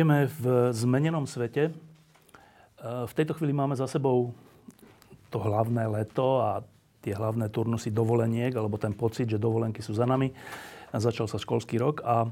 [0.00, 1.68] Žijeme v zmenenom svete.
[1.68, 1.72] E,
[3.04, 4.32] v tejto chvíli máme za sebou
[5.28, 6.64] to hlavné leto a
[7.04, 10.32] tie hlavné turnusy dovoleniek, alebo ten pocit, že dovolenky sú za nami.
[10.96, 12.28] Začal sa školský rok a e,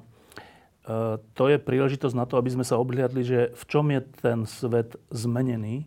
[1.37, 4.97] to je príležitosť na to, aby sme sa obhliadli, že v čom je ten svet
[5.13, 5.85] zmenený.
[5.85, 5.87] E,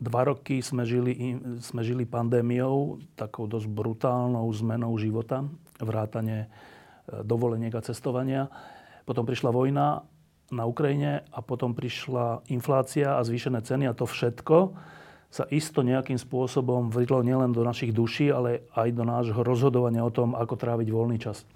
[0.00, 5.44] dva roky sme žili, sme žili pandémiou, takou dosť brutálnou zmenou života,
[5.76, 6.48] vrátane
[7.28, 8.48] dovoleniek a cestovania.
[9.08, 10.04] Potom prišla vojna
[10.52, 14.76] na Ukrajine a potom prišla inflácia a zvýšené ceny a to všetko
[15.28, 20.12] sa isto nejakým spôsobom vrilo nielen do našich duší, ale aj do nášho rozhodovania o
[20.12, 21.48] tom, ako tráviť voľný čas.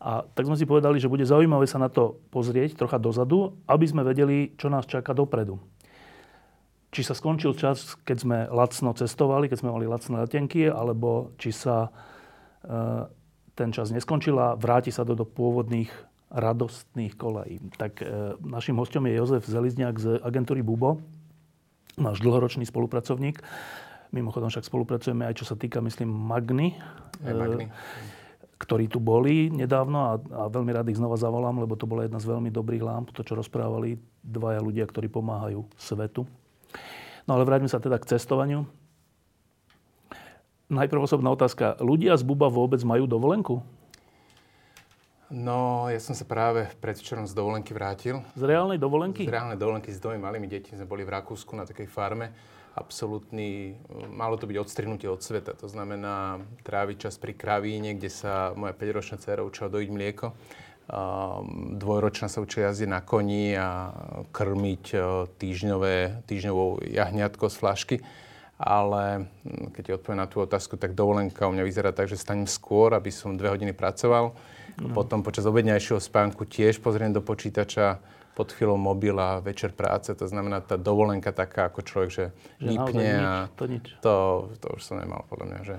[0.00, 3.84] A tak sme si povedali, že bude zaujímavé sa na to pozrieť trocha dozadu, aby
[3.88, 5.60] sme vedeli, čo nás čaká dopredu.
[6.88, 11.52] Či sa skončil čas, keď sme lacno cestovali, keď sme mali lacné letenky, alebo či
[11.52, 11.90] sa e,
[13.52, 15.90] ten čas neskončil a vráti sa do, do pôvodných
[16.28, 17.60] radostných kolejí.
[17.76, 21.00] Tak e, našim hostom je Jozef Zelizniak z agentúry Bubo,
[21.96, 23.40] náš dlhoročný spolupracovník.
[24.12, 26.76] Mimochodom však spolupracujeme aj čo sa týka, myslím, Magny.
[27.24, 27.68] E,
[28.58, 32.18] ktorí tu boli nedávno a, a veľmi rád ich znova zavolám, lebo to bola jedna
[32.18, 36.26] z veľmi dobrých lámp, to, čo rozprávali dvaja ľudia, ktorí pomáhajú svetu.
[37.30, 38.66] No ale vráťme sa teda k cestovaniu.
[40.68, 41.78] Najprv osobná otázka.
[41.80, 43.62] Ľudia z Buba vôbec majú dovolenku?
[45.28, 48.24] No, ja som sa práve predvčerom z dovolenky vrátil.
[48.32, 49.28] Z reálnej dovolenky?
[49.28, 52.32] Z reálnej dovolenky s dvomi malými deťmi sme boli v Rakúsku na takej farme.
[52.72, 53.76] Absolutný,
[54.08, 55.52] malo to byť odstrihnutie od sveta.
[55.60, 60.32] To znamená tráviť čas pri kravíne, kde sa moja 5-ročná dcera učila dojiť mlieko.
[61.76, 63.92] Dvojročná sa učila jazdiť na koni a
[64.32, 64.84] krmiť
[65.36, 67.96] týždňové, týždňovou jahňatko z flašky
[68.58, 72.50] ale hm, keď odpoviem na tú otázku, tak dovolenka u mňa vyzerá tak, že stanem
[72.50, 74.34] skôr, aby som dve hodiny pracoval.
[74.78, 74.94] No.
[74.94, 77.98] Potom počas obedňajšieho spánku tiež pozriem do počítača,
[78.38, 80.14] pod chvíľou mobil a večer práce.
[80.14, 82.26] To znamená tá dovolenka taká, ako človek, že,
[82.62, 83.86] že vypne nič, a to, nič.
[84.06, 84.14] To,
[84.62, 85.76] to už som nemal podľa mňa, že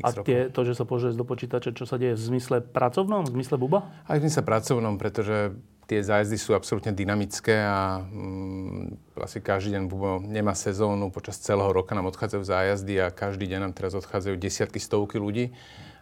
[0.00, 3.36] A tie, to, že sa pozrieš do počítača, čo sa deje v zmysle pracovnom, v
[3.36, 3.92] zmysle buba?
[4.08, 5.52] Aj v zmysle pracovnom, pretože
[5.84, 11.68] tie zájazdy sú absolútne dynamické a mm, asi každý deň Bubo nemá sezónu, počas celého
[11.68, 15.52] roka nám odchádzajú zájazdy a každý deň nám teraz odchádzajú desiatky, stovky ľudí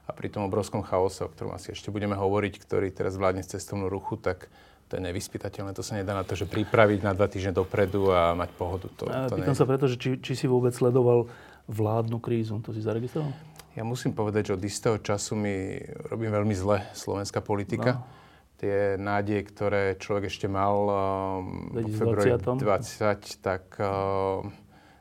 [0.07, 3.59] a pri tom obrovskom chaose, o ktorom asi ešte budeme hovoriť, ktorý teraz vládne z
[3.59, 4.47] cestovnú ruchu, tak
[4.87, 5.75] to je nevyspytateľné.
[5.75, 8.87] To sa nedá na to, že pripraviť na dva týždne dopredu a mať pohodu.
[9.03, 11.27] To, to Pýtam sa preto, že či, či si vôbec sledoval
[11.67, 12.63] vládnu krízu.
[12.63, 13.35] To si zaregistroval?
[13.75, 17.99] Ja musím povedať, že od istého času mi robím veľmi zle slovenská politika.
[17.99, 18.25] No
[18.57, 24.41] tie nádeje, ktoré človek ešte mal um, v februári 20, tak uh,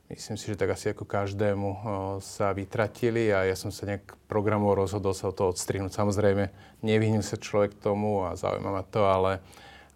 [0.09, 1.79] myslím si, že tak asi ako každému uh,
[2.21, 5.93] sa vytratili a ja som sa nejak programov rozhodol sa o to odstrihnúť.
[5.93, 6.51] Samozrejme,
[6.85, 9.41] nevyhnul sa človek tomu a zaujíma ma to, ale,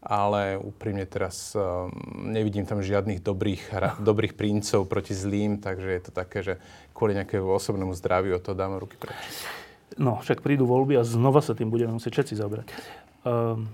[0.02, 1.94] ale úprimne teraz um,
[2.30, 3.70] nevidím tam žiadnych dobrých,
[4.09, 6.53] dobrých princov proti zlým, takže je to také, že
[6.97, 9.16] kvôli nejakému osobnému zdraviu o to dám ruky preč.
[9.97, 12.68] No, však prídu voľby a znova sa tým budeme musieť všetci zabrať.
[13.26, 13.68] Ehm,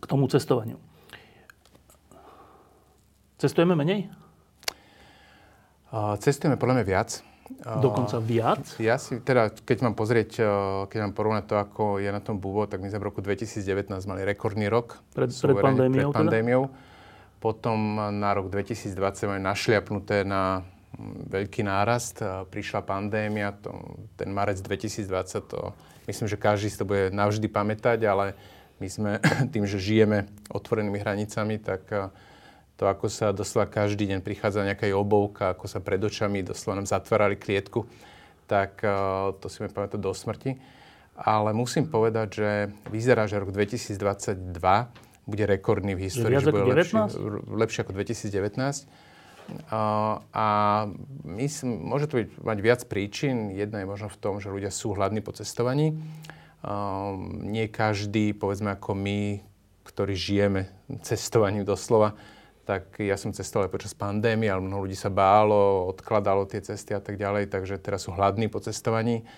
[0.00, 0.80] k tomu cestovaniu.
[3.38, 4.23] Cestujeme menej?
[6.18, 7.10] Cestujeme podľa mňa viac.
[7.60, 8.64] Dokonca viac?
[8.80, 10.40] Ja si, teda, keď mám pozrieť,
[10.88, 13.92] keď mám porovnať to, ako je na tom Bubo, tak my sme v roku 2019
[14.08, 14.98] mali rekordný rok.
[15.12, 16.10] Pred, pred pandémiou?
[16.10, 16.62] Pred pandémiou.
[16.66, 16.76] Teda?
[17.38, 18.96] Potom na rok 2020
[19.28, 20.64] máme našliapnuté na
[21.28, 22.24] veľký nárast.
[22.48, 23.76] Prišla pandémia, to,
[24.16, 28.36] ten marec 2020 to Myslím, že každý si to bude navždy pamätať, ale
[28.80, 29.10] my sme
[29.52, 32.08] tým, že žijeme otvorenými hranicami, tak eh,
[32.74, 36.90] to, ako sa doslova každý deň prichádza nejaká obovka, ako sa pred očami doslova nám
[36.90, 37.86] zatvárali klietku,
[38.50, 38.90] tak eh,
[39.38, 40.58] to si mi pamätať do smrti.
[41.14, 42.50] Ale musím povedať, že
[42.90, 44.50] vyzerá, že rok 2022
[45.24, 46.98] bude rekordný v histórii, že, že bude lepší,
[47.54, 48.90] lepší ako 2019.
[50.34, 50.46] A
[51.22, 53.52] myslím, môže to byť, mať viac príčin.
[53.54, 55.94] Jedna je možno v tom, že ľudia sú hladní po cestovaní.
[57.44, 59.38] Nie každý, povedzme ako my,
[59.84, 60.72] ktorí žijeme
[61.04, 62.16] cestovaním doslova,
[62.64, 67.00] tak ja som cestoval počas pandémie, ale mnoho ľudí sa bálo, odkladalo tie cesty a
[67.00, 69.28] tak ďalej, takže teraz sú hladní po cestovaní.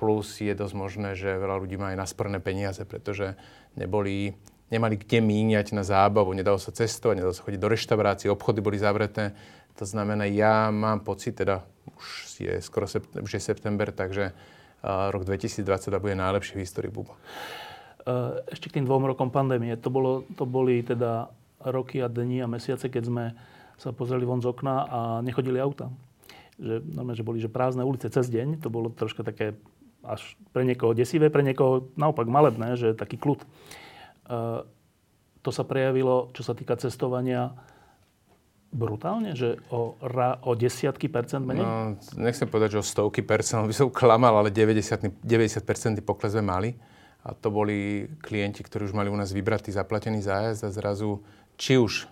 [0.00, 3.36] Plus je dosť možné, že veľa ľudí má aj nasporné peniaze, pretože
[3.76, 4.32] neboli,
[4.72, 8.80] nemali kde míňať na zábavu, nedalo sa cestovať, nedalo sa chodiť do reštaurácií, obchody boli
[8.80, 9.36] zavreté.
[9.76, 11.68] To znamená, ja mám pocit, teda
[12.00, 12.08] už
[12.40, 15.68] je skoro sept, už je september, takže uh, rok 2022
[16.00, 17.12] bude najlepší v histórii Bubo.
[18.48, 19.76] Ešte k tým dvom rokom pandémie.
[19.76, 21.28] To, bolo, to boli teda
[21.64, 23.24] roky a dni a mesiace, keď sme
[23.80, 25.88] sa pozreli von z okna a nechodili auta.
[26.60, 28.60] Že, normálne, že boli že prázdne ulice cez deň.
[28.60, 29.56] To bolo troška také
[30.04, 33.40] až pre niekoho desivé, pre niekoho naopak malebné, že taký kľud.
[33.40, 33.46] E,
[35.40, 37.56] to sa prejavilo, čo sa týka cestovania,
[38.70, 41.64] brutálne, že o, ra, o desiatky percent menej?
[41.64, 46.44] No, nechcem povedať, že o stovky percent, by som klamal, ale 90, 90 pokles sme
[46.44, 46.70] mali.
[47.20, 51.20] A to boli klienti, ktorí už mali u nás vybratý, zaplatený zájazd a zrazu
[51.60, 52.08] či už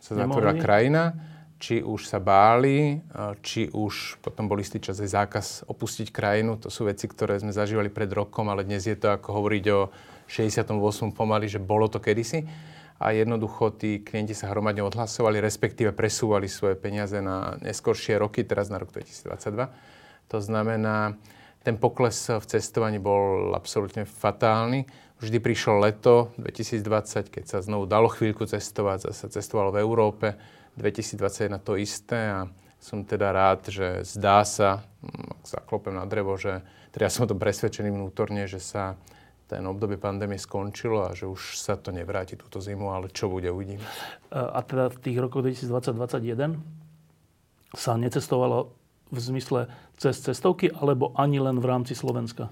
[0.00, 1.12] sa zatvorila krajina,
[1.60, 3.04] či už sa báli,
[3.44, 6.56] či už potom bol istý čas aj zákaz opustiť krajinu.
[6.64, 9.92] To sú veci, ktoré sme zažívali pred rokom, ale dnes je to ako hovoriť o
[10.32, 10.72] 68.
[11.12, 12.48] pomaly, že bolo to kedysi.
[12.96, 18.72] A jednoducho tí klienti sa hromadne odhlasovali, respektíve presúvali svoje peniaze na neskoršie roky, teraz
[18.72, 20.32] na rok 2022.
[20.32, 21.12] To znamená,
[21.60, 28.12] ten pokles v cestovaní bol absolútne fatálny Vždy prišlo leto 2020, keď sa znovu dalo
[28.12, 30.36] chvíľku cestovať, zase cestovalo v Európe.
[30.76, 32.44] 2021 to isté a
[32.76, 36.60] som teda rád, že zdá sa, mm, ak sa klopem na drevo, že
[36.92, 39.00] teda ja som o tom presvedčený vnútorne, že sa
[39.48, 43.48] ten obdobie pandémie skončilo a že už sa to nevráti túto zimu, ale čo bude,
[43.48, 43.80] uvidím.
[44.34, 46.60] A teda v tých rokoch 2020-2021
[47.72, 48.74] sa necestovalo
[49.08, 52.50] v zmysle cez cestovky alebo ani len v rámci Slovenska?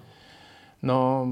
[0.85, 1.25] No,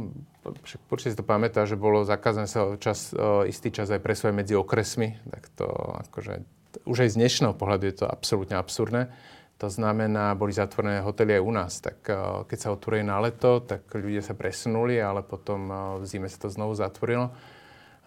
[0.89, 3.13] určite si to pamätá, že bolo zakázané sa čas,
[3.45, 5.69] istý čas aj presúvať medzi okresmi, tak to
[6.09, 6.41] akože,
[6.89, 9.13] už aj z dnešného pohľadu je to absolútne absurdné.
[9.61, 11.73] To znamená, boli zatvorené hotely aj u nás.
[11.79, 12.03] Tak
[12.51, 15.71] keď sa otvorili na leto, tak ľudia sa presunuli, ale potom
[16.01, 17.31] v zime sa to znovu zatvorilo.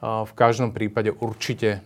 [0.05, 1.81] V každom prípade určite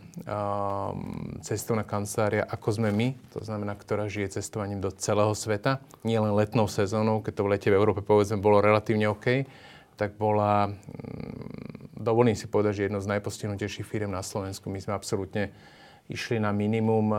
[1.40, 6.36] cestovná kancelária, ako sme my, to znamená, ktorá žije cestovaním do celého sveta, nie len
[6.36, 9.48] letnou sezónou, keď to v lete v Európe povedzme bolo relatívne OK,
[9.96, 14.68] tak bola, mm, dovolím si povedať, že jedno z najpostihnutejších firm na Slovensku.
[14.68, 15.56] My sme absolútne
[16.12, 17.14] išli na minimum.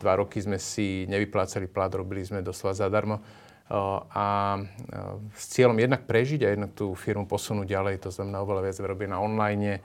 [0.00, 3.20] Dva roky sme si nevyplácali plat, robili sme doslova zadarmo.
[4.12, 4.60] A
[5.32, 9.08] s cieľom jednak prežiť a jednak tú firmu posunúť ďalej, to znamená oveľa viac robiť
[9.08, 9.80] na online,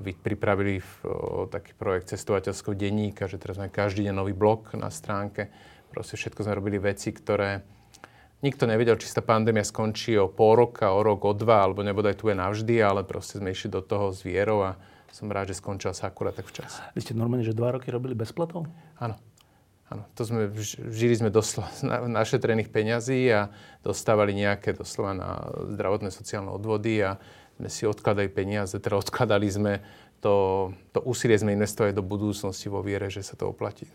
[0.00, 5.52] pripravili o, taký projekt cestovateľského denníka, že teraz máme každý deň nový blog na stránke.
[5.92, 7.60] Proste všetko sme robili veci, ktoré
[8.40, 12.18] nikto nevedel, či sa pandémia skončí o pol roka, o rok, o dva, alebo nebodaj
[12.18, 14.80] tu je navždy, ale proste sme išli do toho s vierou a
[15.12, 16.80] som rád, že skončila sa akurát tak včas.
[16.96, 18.64] Vy ste normálne, že dva roky robili bez platov?
[18.96, 19.20] Áno.
[19.92, 20.48] Áno, to sme,
[20.88, 23.52] žili sme doslova na, našetrených peňazí a
[23.84, 25.30] dostávali nejaké doslova na
[25.76, 27.20] zdravotné sociálne odvody a
[27.62, 29.78] sme si odkladali peniaze, teda odkladali sme
[30.18, 33.86] to, to úsilie sme investovali do budúcnosti vo viere, že sa to oplatí.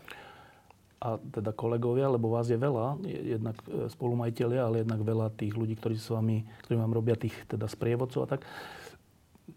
[0.98, 5.76] A teda kolegovia, lebo vás je veľa, jednak e, spolumajiteľia, ale jednak veľa tých ľudí,
[5.78, 8.42] ktorí s vami, ktorí vám robia tých teda sprievodcov a tak.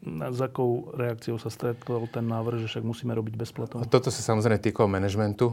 [0.02, 3.84] S akou reakciou sa stretol ten návrh, že však musíme robiť bezplatno?
[3.86, 5.52] Toto sa samozrejme týkalo manažmentu.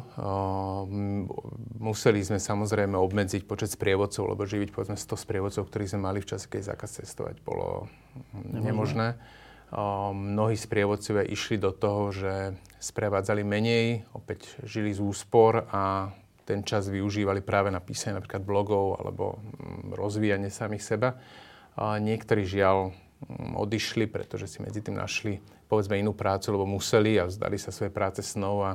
[1.77, 6.31] Museli sme samozrejme obmedziť počet sprievodcov, lebo živiť povedzme 100 sprievodcov, ktorí sme mali v
[6.33, 7.91] čase, keď zákaz cestovať, bolo
[8.47, 8.63] nemožné.
[8.63, 9.09] nemožné.
[10.15, 16.09] Mnohí sprievodcovia išli do toho, že sprevádzali menej, opäť žili z úspor a
[16.49, 19.37] ten čas využívali práve na písanie napríklad blogov alebo
[19.93, 21.21] rozvíjanie samých seba.
[21.77, 22.97] Niektorí žiaľ
[23.59, 27.93] odišli, pretože si medzi tým našli povedzme inú prácu, lebo museli a vzdali sa svoje
[27.93, 28.73] práce snov a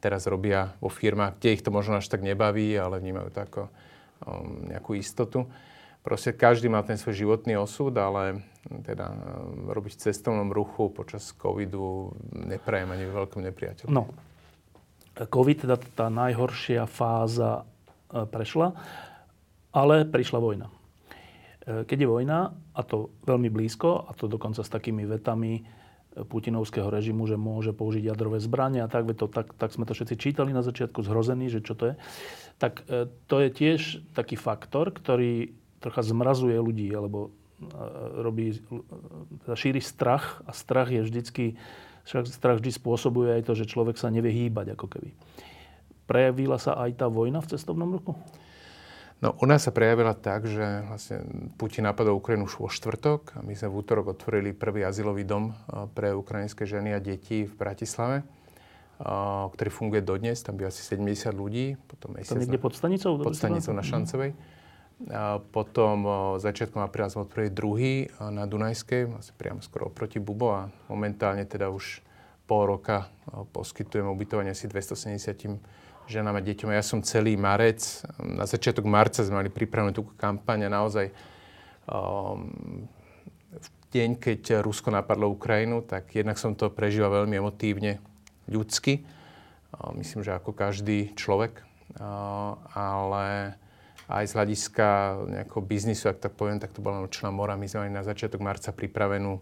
[0.00, 3.62] teraz robia vo firmách, kde ich to možno až tak nebaví, ale vnímajú to ako
[3.68, 5.44] um, nejakú istotu.
[6.00, 11.36] Proste každý má ten svoj životný osud, ale teda um, robiť v cestovnom ruchu počas
[11.36, 13.92] covidu neprajem ani veľkom nepriateľom.
[13.92, 14.08] No,
[15.28, 17.68] covid, teda tá najhoršia fáza
[18.08, 18.72] e, prešla,
[19.76, 20.66] ale prišla vojna.
[20.70, 22.38] E, keď je vojna,
[22.80, 25.62] a to veľmi blízko, a to dokonca s takými vetami e,
[26.24, 30.16] putinovského režimu, že môže použiť jadrové zbranie a tak, to, tak, tak sme to všetci
[30.16, 31.94] čítali na začiatku, zhrození, že čo to je,
[32.56, 33.80] tak e, to je tiež
[34.16, 35.52] taký faktor, ktorý
[35.84, 37.36] trocha zmrazuje ľudí, alebo
[38.16, 38.56] robí,
[39.44, 41.60] teda šíri strach a strach je vždycky,
[42.04, 45.10] strach vždy spôsobuje aj to, že človek sa nevie hýbať ako keby.
[46.08, 48.16] Prejavila sa aj tá vojna v cestovnom ruchu?
[49.20, 51.20] No, nás sa prejavila tak, že vlastne
[51.60, 55.52] Putin napadol Ukrajinu už vo štvrtok a my sme v útorok otvorili prvý azylový dom
[55.92, 58.24] pre ukrajinské ženy a deti v Bratislave,
[59.52, 60.40] ktorý funguje dodnes.
[60.40, 61.76] Tam býva asi 70 ľudí.
[61.84, 63.20] Potom to niekde pod stanicou?
[63.20, 64.32] Pod stanicou na Šancovej.
[65.12, 66.04] A potom
[66.40, 71.68] začiatkom apríla sme otvorili druhý na Dunajskej, asi priamo skoro oproti Bubo a momentálne teda
[71.68, 72.04] už
[72.48, 73.12] pol roka
[73.52, 75.60] poskytujeme ubytovanie asi 270
[76.10, 76.74] ženám a deťom.
[76.74, 81.14] Ja som celý marec, na začiatok marca sme mali pripravenú tú kampaň a naozaj
[81.86, 82.50] um,
[83.54, 88.02] v deň, keď Rusko napadlo Ukrajinu, tak jednak som to prežíval veľmi emotívne,
[88.50, 89.06] ľudsky.
[89.94, 91.62] Myslím, že ako každý človek.
[92.74, 93.54] Ale
[94.10, 94.86] aj z hľadiska
[95.30, 97.58] nejakého biznisu, ak tak poviem, tak to bola nočná mora.
[97.58, 99.38] My sme mali na začiatok marca pripravenú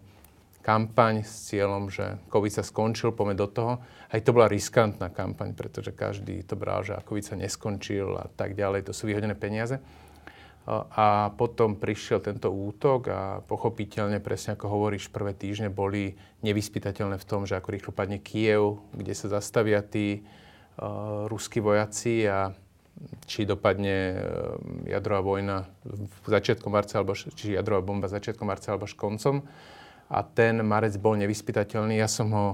[0.61, 3.79] kampaň s cieľom, že COVID sa skončil, poďme do toho.
[4.09, 8.53] Aj to bola riskantná kampaň, pretože každý to bral, že COVID sa neskončil a tak
[8.53, 8.89] ďalej.
[8.89, 9.79] To sú vyhodené peniaze.
[10.69, 16.13] A potom prišiel tento útok a pochopiteľne, presne ako hovoríš, prvé týždne boli
[16.45, 22.29] nevyspytateľné v tom, že ako rýchlo padne Kiev, kde sa zastavia tí uh, ruskí vojaci
[22.29, 22.53] a
[23.25, 24.15] či dopadne e,
[24.91, 29.47] jadrová vojna v začiatkom marca, alebo, či jadrová bomba začiatkom marca alebo až koncom.
[30.09, 32.01] A ten marec bol nevyspytateľný.
[32.01, 32.47] Ja som ho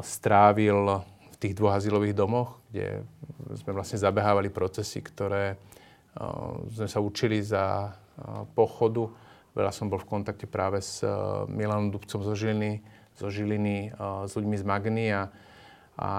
[0.00, 3.04] strávil v tých dvoch azylových domoch, kde
[3.60, 5.60] sme vlastne zabehávali procesy, ktoré
[6.72, 7.92] sme sa učili za
[8.56, 9.04] pochodu.
[9.52, 11.04] Veľa som bol v kontakte práve s
[11.50, 12.80] Milanom Dubcom zo Žiliny,
[13.20, 13.92] zo Žiliny
[14.24, 15.28] s ľuďmi z Magny a,
[16.00, 16.10] a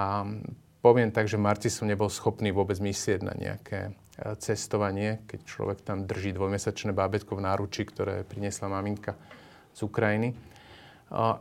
[0.83, 3.91] poviem tak, že marci som nebol schopný vôbec myslieť na nejaké e,
[4.37, 9.15] cestovanie, keď človek tam drží dvojmesačné bábetko v náruči, ktoré priniesla maminka
[9.73, 10.35] z Ukrajiny.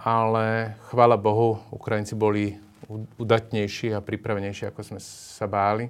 [0.02, 2.58] Ale chvála Bohu, Ukrajinci boli
[3.18, 5.86] udatnejší a pripravenejší, ako sme sa báli.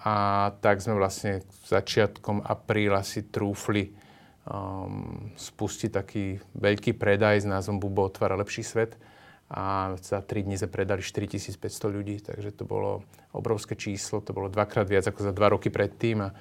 [0.00, 3.92] A tak sme vlastne začiatkom apríla si trúfli
[4.48, 8.96] um, spustiť taký veľký predaj s názvom Bubo otvára lepší svet
[9.48, 11.56] a za 3 dní sme predali 4500
[11.88, 16.20] ľudí, takže to bolo obrovské číslo, to bolo dvakrát viac ako za dva roky predtým
[16.20, 16.32] a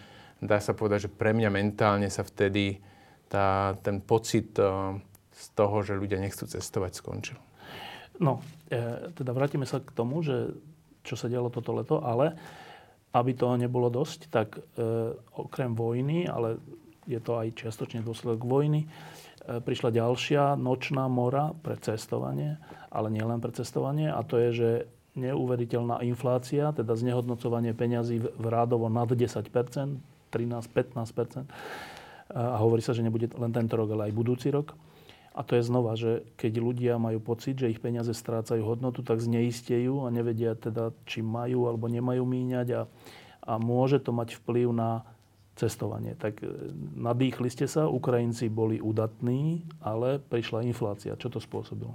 [0.44, 2.84] dá sa povedať, že pre mňa mentálne sa vtedy
[3.28, 4.96] tá, ten pocit uh,
[5.32, 7.38] z toho, že ľudia nechcú cestovať, skončil.
[8.18, 8.42] No,
[8.74, 10.58] e, teda vrátime sa k tomu, že
[11.06, 12.34] čo sa dialo toto leto, ale
[13.14, 14.62] aby toho nebolo dosť, tak e,
[15.38, 16.58] okrem vojny, ale
[17.06, 22.58] je to aj čiastočne dôsledok vojny, e, prišla ďalšia nočná mora pre cestovanie
[22.98, 24.10] ale nielen pre cestovanie.
[24.10, 24.70] A to je, že
[25.18, 29.46] neuveriteľná inflácia, teda znehodnocovanie peňazí v rádovo nad 10
[30.28, 31.48] 13-15
[32.38, 34.78] A hovorí sa, že nebude len tento rok, ale aj budúci rok.
[35.34, 39.22] A to je znova, že keď ľudia majú pocit, že ich peniaze strácajú hodnotu, tak
[39.22, 42.82] zneistejú a nevedia teda, či majú alebo nemajú míňať a,
[43.46, 45.06] a môže to mať vplyv na
[45.58, 46.18] cestovanie.
[46.18, 51.18] Tak e, nadýchli ste sa, Ukrajinci boli udatní, ale prišla inflácia.
[51.18, 51.94] Čo to spôsobilo?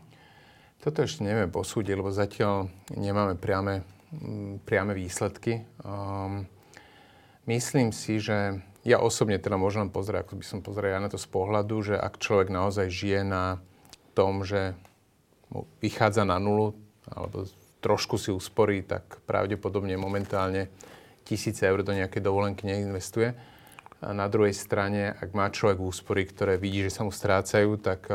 [0.82, 3.87] Toto ešte neviem posúdiť, lebo zatiaľ nemáme priame,
[4.66, 5.62] priame výsledky.
[5.87, 6.46] Um,
[7.46, 11.18] myslím si, že ja osobne teda môžem pozrieť, ako by som pozrel ja na to
[11.18, 13.62] z pohľadu, že ak človek naozaj žije na
[14.12, 14.74] tom, že
[15.78, 16.74] vychádza na nulu,
[17.06, 17.46] alebo
[17.78, 20.70] trošku si usporí, tak pravdepodobne momentálne
[21.22, 23.34] tisíce eur do nejakej dovolenky neinvestuje.
[24.02, 28.10] A na druhej strane, ak má človek úspory, ktoré vidí, že sa mu strácajú, tak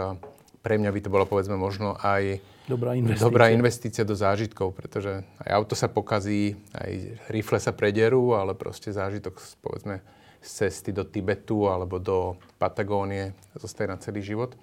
[0.60, 3.24] pre mňa by to bolo povedzme možno aj Dobrá investícia.
[3.24, 6.92] Dobrá investícia do zážitkov, pretože aj auto sa pokazí, aj
[7.32, 10.04] rifle sa prederú, ale proste zážitok, povedzme,
[10.48, 14.56] z cesty do Tibetu alebo do Patagónie zostaje na celý život.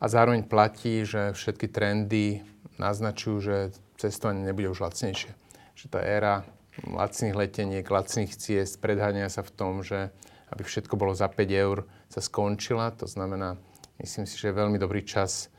[0.00, 2.44] A zároveň platí, že všetky trendy
[2.76, 3.56] naznačujú, že
[3.96, 5.32] cestovanie nebude už lacnejšie.
[5.76, 6.44] Že tá éra
[6.84, 10.12] lacných leteniek, lacných ciest, predháňania sa v tom, že
[10.50, 12.90] aby všetko bolo za 5 eur, sa skončila.
[13.00, 13.56] To znamená,
[14.02, 15.52] myslím si, že je veľmi dobrý čas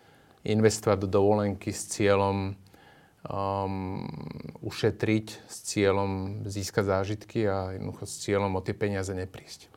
[0.43, 2.57] investovať do dovolenky s cieľom
[3.27, 4.05] um,
[4.61, 9.69] ušetriť, s cieľom získať zážitky a jednoducho s cieľom o tie peniaze neprísť.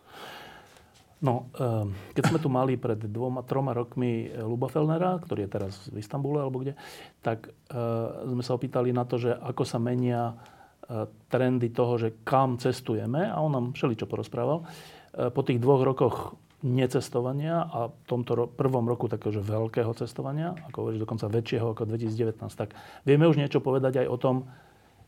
[1.25, 5.75] No, um, keď sme tu mali pred dvoma, troma rokmi Luba Fellnera, ktorý je teraz
[5.89, 6.77] v Istambule alebo kde,
[7.25, 12.21] tak uh, sme sa opýtali na to, že ako sa menia uh, trendy toho, že
[12.29, 14.69] kam cestujeme a on nám všeličo porozprával.
[15.15, 16.35] Po tých dvoch rokoch
[16.65, 21.85] necestovania a v tomto ro- prvom roku takéhože veľkého cestovania, ako hovoríš, dokonca väčšieho ako
[21.93, 22.73] 2019, tak
[23.05, 24.37] vieme už niečo povedať aj o tom,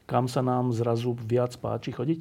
[0.05, 2.21] kam sa nám zrazu viac páči chodiť?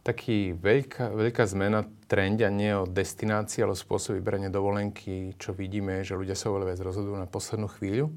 [0.00, 6.00] Taký veľká, veľká zmena trendia nie o destinácii, ale o spôsob vyberania dovolenky, čo vidíme,
[6.00, 8.08] že ľudia sa oveľa viac rozhodujú na poslednú chvíľu.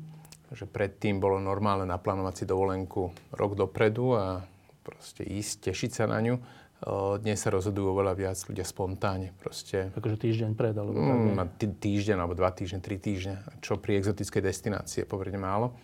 [0.54, 4.46] Že predtým bolo normálne naplánovať si dovolenku rok dopredu a
[4.86, 6.40] proste ísť, tešiť sa na ňu
[7.24, 9.32] dnes sa rozhodujú oveľa viac ľudia spontánne.
[9.40, 9.96] Proste.
[9.96, 14.44] Akože týždeň pred, alebo mm, tý, týždeň, alebo dva týždne, tri týždne, čo pri exotickej
[14.44, 15.80] destinácii je pomerne málo.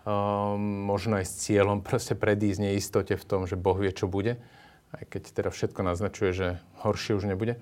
[0.00, 4.40] Um, možno aj s cieľom proste predísť neistote v tom, že Boh vie, čo bude.
[4.96, 6.48] aj keď teda všetko naznačuje, že
[6.80, 7.60] horšie už nebude.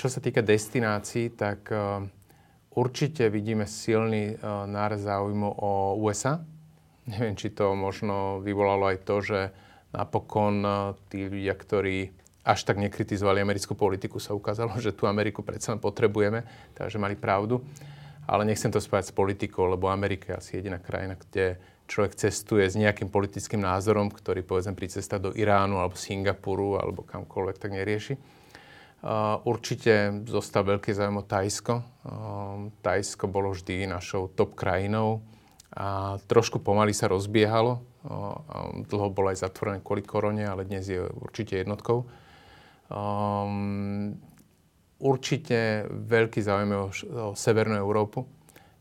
[0.00, 1.68] Čo sa týka destinácií, tak
[2.72, 6.40] určite vidíme silný náraz záujmu o USA.
[7.04, 9.40] Neviem, či to možno vyvolalo aj to, že
[9.96, 10.60] napokon
[11.08, 12.12] tí ľudia, ktorí
[12.46, 17.64] až tak nekritizovali americkú politiku, sa ukázalo, že tú Ameriku predsa potrebujeme, takže mali pravdu.
[18.26, 22.66] Ale nechcem to spájať s politikou, lebo Amerika je asi jediná krajina, kde človek cestuje
[22.66, 27.70] s nejakým politickým názorom, ktorý povedzme pri cesta do Iránu alebo Singapuru alebo kamkoľvek tak
[27.70, 28.14] nerieši.
[29.06, 31.74] Uh, určite zostal veľký záujem o Tajsko.
[31.78, 35.22] Uh, Tajsko bolo vždy našou top krajinou
[35.74, 37.82] a trošku pomaly sa rozbiehalo.
[38.86, 42.06] Dlho bolo aj zatvorené kvôli korone, ale dnes je určite jednotkou.
[42.86, 44.14] Um,
[45.02, 48.22] určite veľký záujem o, o Severnú Európu.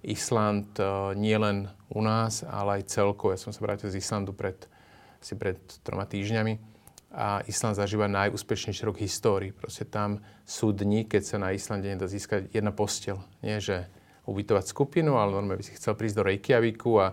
[0.05, 3.33] Island uh, nie len u nás, ale aj celkovo.
[3.33, 4.69] Ja som sa vrátil z Islandu pred,
[5.17, 6.77] asi pred troma týždňami
[7.15, 9.55] a Island zažíva najúspešnejší rok histórii.
[9.55, 13.23] Proste tam sú dni, keď sa na Islande nedá získať jedna postel.
[13.39, 13.87] Nie, že
[14.25, 17.07] ubytovať skupinu, ale normálne by si chcel prísť do Reykjaviku a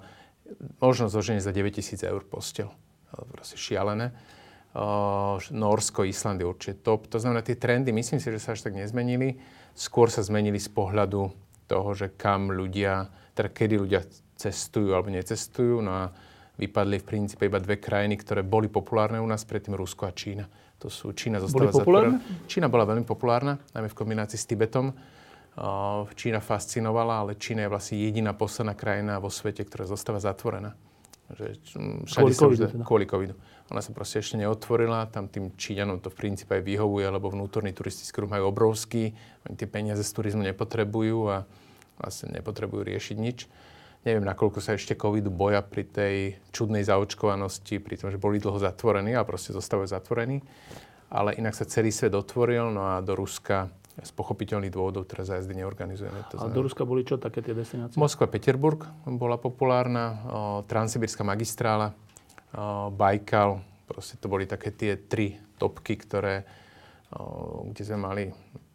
[0.81, 2.69] možno zoženie za 9000 eur postel.
[3.12, 4.12] Proste šialené.
[4.73, 7.04] Uh, Norsko, Island je určite top.
[7.12, 9.37] To znamená, tie trendy, myslím si, že sa až tak nezmenili.
[9.76, 11.28] Skôr sa zmenili z pohľadu
[11.69, 14.00] toho, že kam ľudia, teda kedy ľudia
[14.40, 15.85] cestujú alebo necestujú.
[15.85, 16.04] No a
[16.57, 20.49] vypadli v princípe iba dve krajiny, ktoré boli populárne u nás, predtým Rusko a Čína.
[20.81, 22.19] To sú, Čína zostáva populárne?
[22.49, 24.92] Čína bola veľmi populárna, najmä v kombinácii s Tibetom.
[26.16, 30.73] Čína fascinovala, ale Čína je vlastne jediná posledná krajina vo svete, ktorá zostáva zatvorená.
[31.32, 31.56] Že,
[32.09, 32.85] kvôli covidu, teda.
[32.85, 33.35] kvôli covidu.
[33.73, 37.73] Ona sa proste ešte neotvorila, tam tým Číňanom to v princípe aj vyhovuje, lebo vnútorný
[37.73, 39.16] turistický ruch majú obrovský,
[39.49, 41.49] oni tie peniaze z turizmu nepotrebujú a
[41.97, 43.49] vlastne nepotrebujú riešiť nič.
[44.02, 46.16] Neviem, nakoľko sa ešte covidu boja pri tej
[46.50, 50.42] čudnej zaočkovanosti, pri tom, že boli dlho zatvorení a proste zostávajú zatvorení.
[51.12, 55.61] Ale inak sa celý svet otvoril, no a do Ruska z pochopiteľných dôvodov teraz zájazdy
[55.61, 56.25] neorganizujeme.
[56.32, 58.00] To a do Ruska boli čo také tie destinácie?
[58.00, 60.16] Moskva, Peterburg bola populárna,
[60.64, 61.92] Transsibirská magistrála,
[62.96, 66.48] Bajkal, proste to boli také tie tri topky, ktoré,
[67.68, 68.24] kde sme mali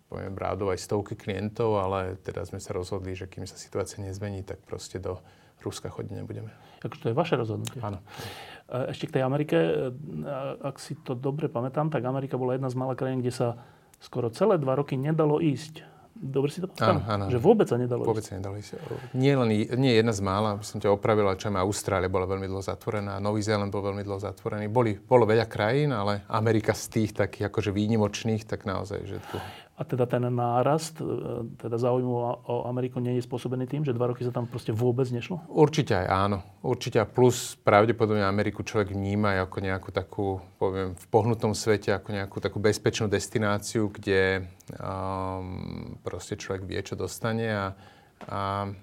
[0.07, 4.39] poviem brádov aj stovky klientov, ale teda sme sa rozhodli, že kým sa situácia nezmení,
[4.43, 5.19] tak proste do
[5.59, 6.47] Ruska chodiť nebudeme.
[6.79, 7.81] Takže to je vaše rozhodnutie.
[7.83, 7.99] Áno.
[8.71, 9.91] E, ešte k tej Amerike, e,
[10.63, 13.47] ak si to dobre pamätám, tak Amerika bola jedna z malých krajín, kde sa
[14.01, 15.85] skoro celé dva roky nedalo ísť.
[16.17, 17.05] Dobre si to pamätám?
[17.05, 17.33] Áno, áno.
[17.33, 18.41] Že vôbec sa nedalo vôbec ísť.
[18.41, 18.69] Vôbec nedalo ísť.
[19.13, 23.21] Nie, len, nie jedna z mála, som ťa opravila, čo Austrália bola veľmi dlho zatvorená,
[23.21, 24.65] Nový Zéland bol veľmi dlho zatvorený.
[24.65, 29.37] Boli, bolo veľa krajín, ale Amerika z tých takých akože výnimočných, tak naozaj, že tu
[29.77, 31.05] a teda ten nárast, e,
[31.61, 32.13] teda záujmu
[32.49, 35.45] o Ameriku nie je spôsobený tým, že dva roky sa tam proste vôbec nešlo?
[35.45, 36.41] Určite aj áno.
[36.65, 42.37] Určite plus pravdepodobne Ameriku človek vníma ako nejakú takú, poviem, v pohnutom svete, ako nejakú
[42.41, 44.49] takú bezpečnú destináciu, kde
[44.81, 47.65] um, proste človek vie, čo dostane a,
[48.33, 48.73] a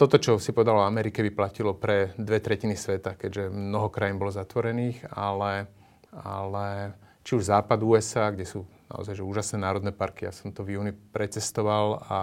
[0.00, 4.16] toto, čo si povedal o Amerike, by platilo pre dve tretiny sveta, keďže mnoho krajín
[4.16, 5.66] bolo zatvorených, ale,
[6.14, 6.94] ale
[7.26, 8.62] či už západ USA, kde sú
[8.92, 10.28] naozaj že úžasné národné parky.
[10.28, 12.18] Ja som to v júni precestoval a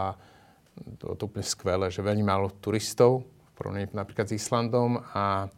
[1.02, 5.50] to, to úplne skvelé, že veľmi málo turistov, v porovnaní napríklad s Islandom a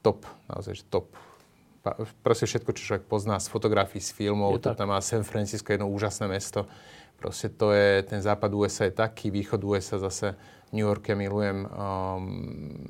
[0.00, 1.12] top, naozaj že top.
[2.20, 5.88] Proste všetko, čo človek pozná z fotografií, z filmov, to tam má San Francisco, jedno
[5.88, 6.68] úžasné mesto.
[7.16, 10.36] Proste to je, ten západ USA je taký, východ USA zase
[10.72, 11.68] New York ja milujem.
[11.68, 12.88] Um,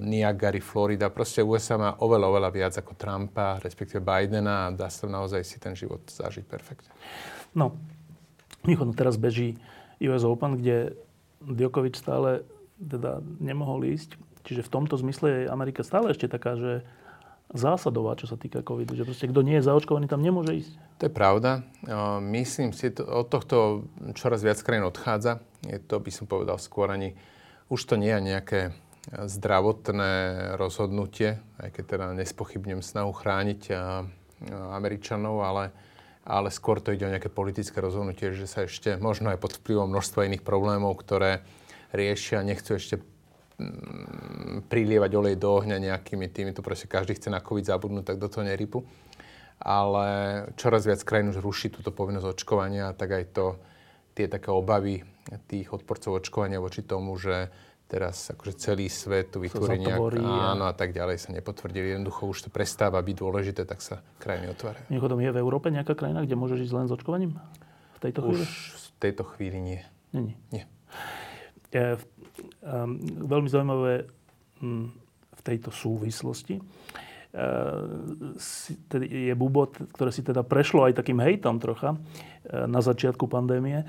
[0.00, 1.12] Niagary, Florida.
[1.12, 5.60] Proste USA má oveľa, oveľa viac ako Trumpa, respektíve Bidena a dá sa naozaj si
[5.60, 6.88] ten život zažiť perfektne.
[7.52, 7.76] No,
[8.64, 9.60] mimochodom teraz beží
[10.00, 10.96] US Open, kde
[11.44, 12.48] Djokovic stále
[12.80, 14.16] teda nemohol ísť.
[14.44, 16.84] Čiže v tomto zmysle je Amerika stále ešte taká, že
[17.52, 18.96] zásadová, čo sa týka covidu.
[18.96, 20.72] Že proste kto nie je zaočkovaný, tam nemôže ísť.
[21.00, 21.64] To je pravda.
[22.20, 25.44] Myslím si, to, od tohto čoraz viac krajín odchádza.
[25.64, 27.16] Je to, by som povedal, skôr ani...
[27.72, 28.60] Už to nie je nejaké
[29.12, 30.12] zdravotné
[30.56, 33.68] rozhodnutie, aj keď teda nespochybnem snahu chrániť
[34.50, 35.64] Američanov, ale,
[36.24, 39.92] ale skôr to ide o nejaké politické rozhodnutie, že sa ešte možno aj pod vplyvom
[39.92, 41.44] množstva iných problémov, ktoré
[41.94, 43.00] riešia, nechcú ešte
[43.60, 48.18] mm, prilievať olej do ohňa nejakými tými, to proste každý chce na COVID zabudnúť, tak
[48.18, 48.82] do toho nerypu.
[49.62, 50.06] Ale
[50.58, 53.46] čoraz viac krajín už ruší túto povinnosť očkovania, tak aj to,
[54.18, 55.06] tie také obavy
[55.48, 57.48] tých odporcov očkovania voči tomu, že
[57.84, 61.94] teraz akože celý svet tu vytvorí nejak, áno a tak ďalej sa nepotvrdili.
[61.94, 64.84] Jednoducho už to prestáva byť dôležité, tak sa krajiny otvárajú.
[64.88, 67.36] Mimochodom, je v Európe nejaká krajina, kde môžeš ísť len s očkovaním?
[67.96, 68.42] V tejto chvíli?
[68.44, 69.80] Už v tejto chvíli nie.
[70.14, 70.36] Nie.
[70.50, 70.64] nie.
[71.74, 71.98] Je,
[72.64, 74.08] um, veľmi zaujímavé
[74.62, 74.94] um,
[75.34, 76.62] v tejto súvislosti
[78.94, 81.98] je bubot, ktoré si teda prešlo aj takým hejtom trocha
[82.46, 83.82] na začiatku pandémie,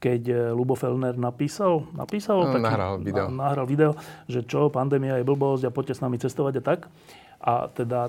[0.00, 3.28] keď Lubo Fellner napísal, napísal no, taký, nahral video.
[3.28, 3.92] nahral video,
[4.24, 6.80] že čo, pandémia je blbosť a poďte s nami cestovať a tak.
[7.44, 8.08] A teda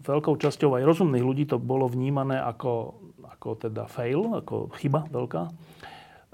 [0.00, 2.94] veľkou časťou aj rozumných ľudí to bolo vnímané ako,
[3.26, 5.42] ako teda fail, ako chyba veľká.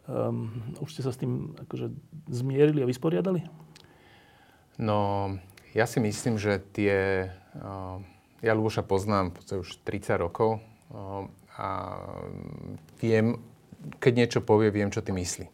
[0.09, 0.49] Um,
[0.81, 1.93] už ste sa s tým akože
[2.29, 3.45] zmierili a vysporiadali?
[4.81, 5.33] No,
[5.73, 7.29] ja si myslím, že tie...
[7.57, 8.01] Uh,
[8.39, 10.63] ja Luboša poznám už 30 rokov
[10.95, 11.27] uh,
[11.59, 11.69] a
[13.03, 13.35] viem,
[13.99, 15.47] keď niečo povie, viem, čo ty myslí.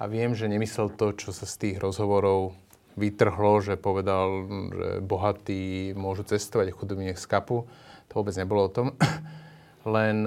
[0.00, 2.56] A viem, že nemyslel to, čo sa z tých rozhovorov
[2.98, 7.64] vytrhlo, že povedal, že bohatí môžu cestovať a chudobní nech skapu.
[8.10, 8.86] To vôbec nebolo o tom.
[9.94, 10.26] Len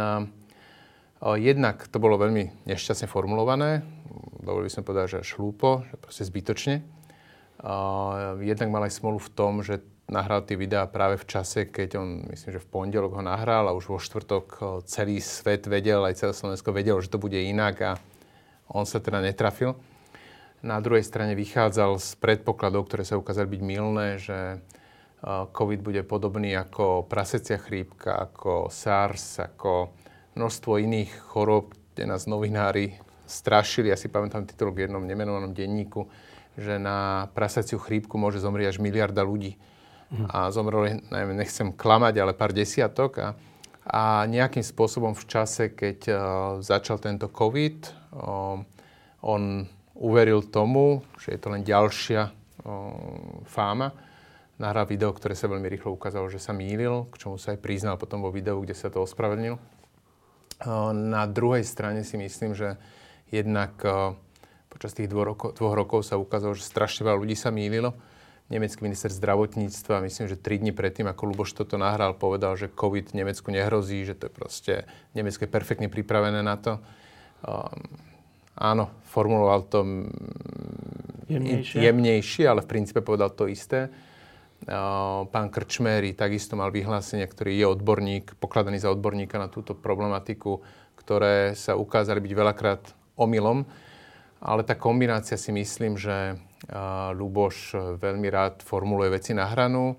[1.25, 3.81] Jednak to bolo veľmi nešťastne formulované,
[4.45, 6.85] dovolili sme povedať, že až hlúpo, že proste zbytočne.
[8.45, 12.29] Jednak mal aj smolu v tom, že nahral tie videá práve v čase, keď on,
[12.29, 16.33] myslím, že v pondelok ho nahral a už vo štvrtok celý svet vedel, aj celé
[16.37, 17.91] Slovensko vedelo, že to bude inak a
[18.69, 19.73] on sa teda netrafil.
[20.65, 24.61] Na druhej strane vychádzal z predpokladov, ktoré sa ukázali byť milné, že
[25.25, 29.89] COVID bude podobný ako prasecia chrípka, ako SARS, ako
[30.37, 36.05] množstvo iných chorób, kde nás novinári strašili, ja si pamätám titulok v jednom nemenovanom denníku,
[36.53, 39.57] že na prasaciu chrípku môže zomrieť až miliarda ľudí.
[40.29, 43.11] A zomrelo, neviem, nechcem klamať, ale pár desiatok.
[43.19, 43.27] A,
[43.85, 46.17] a nejakým spôsobom v čase, keď uh,
[46.61, 47.77] začal tento COVID,
[48.13, 48.61] uh,
[49.25, 49.65] on
[49.97, 52.33] uveril tomu, že je to len ďalšia uh,
[53.49, 53.91] fáma.
[54.55, 57.99] Nahral video, ktoré sa veľmi rýchlo ukázalo, že sa mýlil, k čomu sa aj priznal
[57.99, 59.59] potom vo videu, kde sa to ospravedlnil.
[60.95, 62.79] Na druhej strane si myslím, že
[63.27, 63.75] jednak
[64.71, 67.99] počas tých dvoch rokov, dvoch rokov sa ukázalo, že strašne veľa ľudí sa mýlilo.
[68.45, 73.17] Nemecký minister zdravotníctva, myslím, že tri dni predtým, ako Luboš toto nahral, povedal, že COVID
[73.17, 74.73] Nemecku nehrozí, že to je proste,
[75.17, 76.77] Nemecko je perfektne pripravené na to.
[77.41, 77.89] Um,
[78.53, 79.81] áno, formuloval to
[81.25, 81.77] jemnejšie.
[81.89, 83.89] jemnejšie, ale v princípe povedal to isté.
[85.29, 90.61] Pán Krčmery takisto mal vyhlásenie, ktorý je odborník, pokladaný za odborníka na túto problematiku,
[90.97, 92.81] ktoré sa ukázali byť veľakrát
[93.13, 93.65] omylom.
[94.43, 96.35] Ale tá kombinácia si myslím, že
[97.13, 99.95] Luboš veľmi rád formuluje veci na hranu.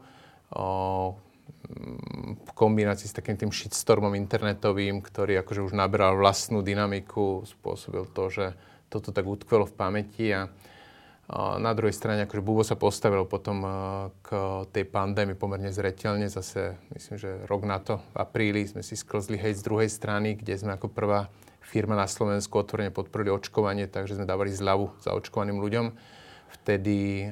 [2.36, 8.30] V kombinácii s takým tým shitstormom internetovým, ktorý akože už nabral vlastnú dynamiku, spôsobil to,
[8.30, 8.46] že
[8.86, 10.46] toto tak utkvelo v pamäti a
[11.58, 13.66] na druhej strane, akože Bubo sa postavil potom
[14.22, 14.28] k
[14.70, 16.30] tej pandémii pomerne zretelne.
[16.30, 20.38] Zase, myslím, že rok na to, v apríli, sme si sklzli hej z druhej strany,
[20.38, 21.26] kde sme ako prvá
[21.66, 25.86] firma na Slovensku otvorene podporili očkovanie, takže sme dávali zľavu za očkovaným ľuďom.
[26.46, 27.26] Vtedy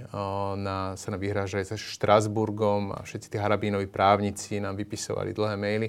[0.58, 5.88] na, sa nám vyhrážali sa Štrasburgom a všetci tí harabínoví právnici nám vypisovali dlhé maily,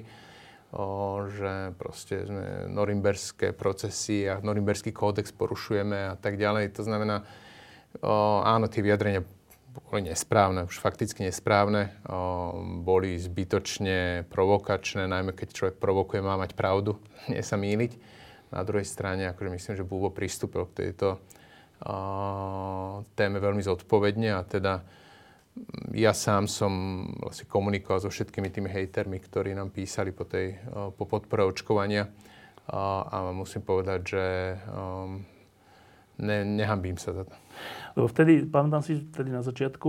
[0.70, 6.70] o, že proste sme norimberské procesy a norimberský kódex porušujeme a tak ďalej.
[6.78, 7.26] To znamená,
[8.04, 9.24] O, áno, tie vyjadrenia
[9.76, 16.56] boli nesprávne, už fakticky nesprávne, o, boli zbytočne provokačné, najmä keď človek provokuje, má mať
[16.56, 17.00] pravdu,
[17.32, 18.15] nie sa míliť.
[18.56, 21.20] Na druhej strane, akože myslím, že Bubo pristúpil k tejto
[21.84, 24.80] o, téme veľmi zodpovedne a teda
[25.92, 26.72] ja sám som
[27.20, 32.08] vlastne komunikoval so všetkými tými hejtermi, ktorí nám písali po, tej, po podpore očkovania
[32.68, 34.24] a musím povedať, že
[34.74, 35.22] um,
[36.18, 37.34] ne, nehambím sa za to.
[37.94, 39.88] Lebo vtedy, pamätám si, vtedy na začiatku,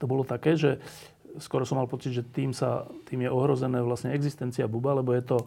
[0.00, 0.80] to bolo také, že
[1.38, 5.22] skoro som mal pocit, že tým, sa, tým je ohrozené vlastne existencia Buba, lebo je
[5.22, 5.46] to e,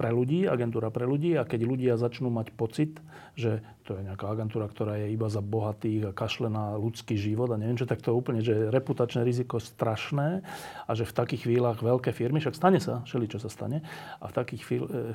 [0.00, 3.04] pre ľudí, agentúra pre ľudí a keď ľudia začnú mať pocit,
[3.36, 7.52] že to je nejaká agentúra, ktorá je iba za bohatých a kašle na ľudský život
[7.52, 10.40] a neviem čo, tak to je úplne, že reputačné riziko strašné
[10.88, 13.84] a že v takých chvíľach veľké firmy, však stane sa, šeli čo sa stane,
[14.16, 14.62] a v takých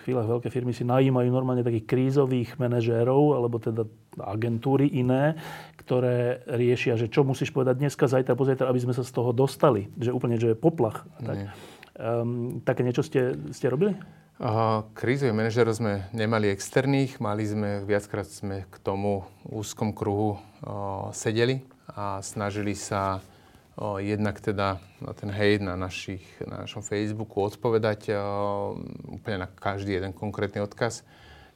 [0.06, 3.90] chvíľach veľké firmy si najímajú normálne takých krízových manažérov alebo teda
[4.22, 5.34] agentúry iné,
[5.82, 9.90] ktoré riešia, že čo musíš povedať dneska, zajtra, pozajtra, aby sme sa z toho dostali.
[9.98, 11.10] Že úplne, že je poplach.
[11.22, 11.52] Tak.
[11.96, 13.96] Um, také niečo ste, ste robili?
[15.00, 20.36] Krízový manažer sme nemali externých, mali sme, viackrát sme k tomu úzkom kruhu
[21.16, 21.64] sedeli
[21.96, 23.24] a snažili sa
[23.80, 28.12] jednak teda na ten hejt na, našich, na našom Facebooku odpovedať
[29.08, 31.08] úplne na každý jeden konkrétny odkaz.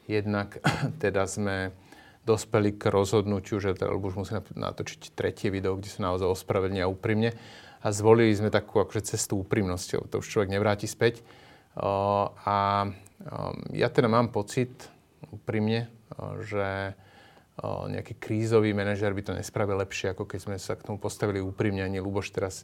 [0.08, 0.64] Jednak
[1.04, 1.76] teda sme
[2.24, 7.36] dospeli k rozhodnutiu, že teda už musí natočiť tretie video, kde sa naozaj ospravedlnia úprimne.
[7.84, 10.08] A zvolili sme takú akože cestu úprimnosťou.
[10.12, 11.24] To už človek nevráti späť
[11.78, 12.88] a
[13.76, 14.90] ja teda mám pocit,
[15.30, 15.92] úprimne,
[16.48, 16.96] že
[17.64, 21.84] nejaký krízový manažer by to nespravil lepšie, ako keď sme sa k tomu postavili úprimne.
[21.84, 22.64] Ani Luboš teraz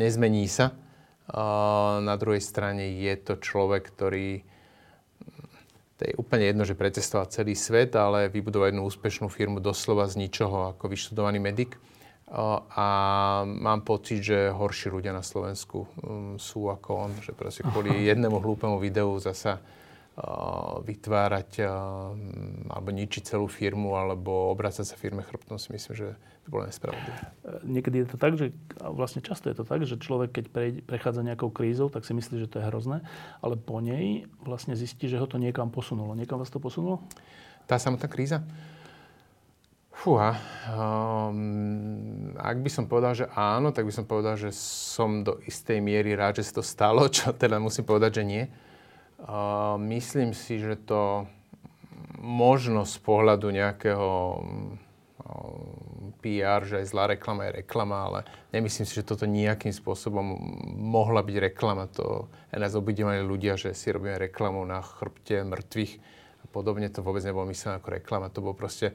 [0.00, 0.72] nezmení sa.
[2.00, 4.42] Na druhej strane je to človek, ktorý
[6.00, 10.24] to je úplne jedno, že precestoval celý svet, ale vybudoval jednu úspešnú firmu doslova z
[10.24, 11.76] ničoho ako vyštudovaný medic.
[12.30, 12.86] A
[13.42, 18.38] mám pocit, že horší ľudia na Slovensku um, sú ako on, že proste kvôli jednému
[18.38, 19.58] hlúpemu videu zasa
[20.84, 21.64] vytvárať
[22.68, 26.08] alebo ničiť celú firmu alebo obracať sa firme chrbtom si myslím, že
[26.44, 27.20] to bolo nespravodlivé.
[27.64, 28.52] Niekedy je to tak, že
[28.84, 30.44] vlastne často je to tak, že človek, keď
[30.84, 33.00] prechádza nejakou krízou, tak si myslí, že to je hrozné,
[33.40, 36.12] ale po nej vlastne zistí, že ho to niekam posunulo.
[36.12, 37.00] Niekam vás to posunulo?
[37.64, 38.44] Tá samotná kríza?
[40.00, 40.32] Fúha,
[40.72, 45.76] um, ak by som povedal, že áno, tak by som povedal, že som do istej
[45.84, 48.44] miery rád, že sa to stalo, čo teda musím povedať, že nie
[49.78, 51.28] myslím si, že to
[52.20, 54.40] možno z pohľadu nejakého
[56.20, 58.20] PR, že aj zlá reklama je reklama, ale
[58.52, 60.36] nemyslím si, že toto nejakým spôsobom
[60.76, 61.88] mohla byť reklama.
[61.96, 65.92] To aj nás obidívali ľudia, že si robíme reklamu na chrbte mŕtvych
[66.44, 66.92] a podobne.
[66.92, 68.32] To vôbec nebolo myslené ako reklama.
[68.32, 68.92] To bolo proste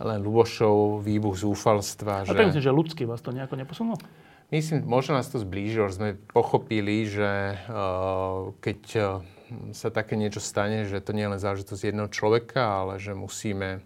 [0.00, 2.24] len Lubošov výbuch zúfalstva.
[2.24, 2.40] A že...
[2.40, 3.96] myslím, že ľudsky vás to nejako neposunulo?
[4.50, 9.04] Myslím, možno nás to zblížilo, že sme pochopili, že uh, keď uh,
[9.70, 13.82] sa také niečo stane, že to nie je len záležitosť jedného človeka, ale že musíme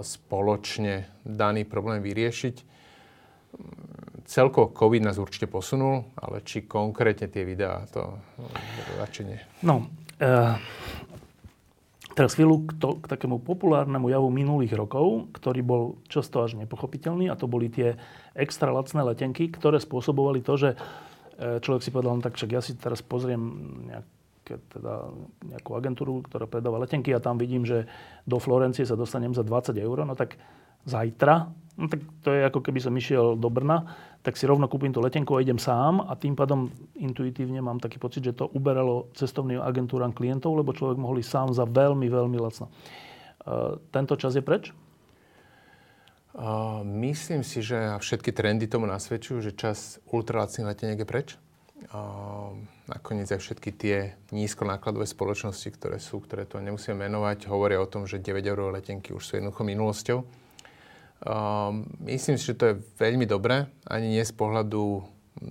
[0.00, 2.56] spoločne daný problém vyriešiť.
[4.26, 8.16] Celkovo COVID nás určite posunul, ale či konkrétne tie videá, to
[8.98, 9.38] radšej nie.
[9.62, 9.86] No,
[10.18, 10.56] e,
[12.16, 17.28] teraz chvíľu k, to, k takému populárnemu javu minulých rokov, ktorý bol často až nepochopiteľný
[17.28, 18.00] a to boli tie
[18.32, 22.64] extra lacné letenky, ktoré spôsobovali to, že e, človek si povedal, no tak však ja
[22.64, 23.42] si teraz pozriem
[23.92, 24.06] nejak
[24.46, 24.94] keď teda
[25.42, 27.90] nejakú agentúru, ktorá predáva letenky a tam vidím, že
[28.30, 30.38] do Florencie sa dostanem za 20 eur, no tak
[30.86, 33.84] zajtra, no tak to je ako keby som išiel do Brna,
[34.24, 38.00] tak si rovno kúpim tú letenku a idem sám a tým pádom intuitívne mám taký
[38.00, 42.38] pocit, že to uberalo cestovným agentúram klientov, lebo človek mohol ísť sám za veľmi, veľmi
[42.40, 42.66] lacno.
[43.46, 44.74] Uh, tento čas je preč?
[46.36, 51.28] Uh, myslím si, že všetky trendy tomu nasvedčujú, že čas ultralacných leteniek je preč
[52.86, 53.96] nakoniec aj všetky tie
[54.32, 59.12] nízkonákladové spoločnosti, ktoré sú, ktoré to nemusíme menovať, hovoria o tom, že 9 eur letenky
[59.14, 60.18] už sú jednoducho minulosťou.
[62.04, 65.00] Myslím si, že to je veľmi dobré, ani nie z pohľadu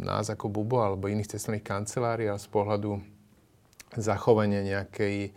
[0.02, 3.02] nás ako Bubo alebo iných cestovných kancelárií, ale z pohľadu
[3.98, 5.34] zachovania nejakej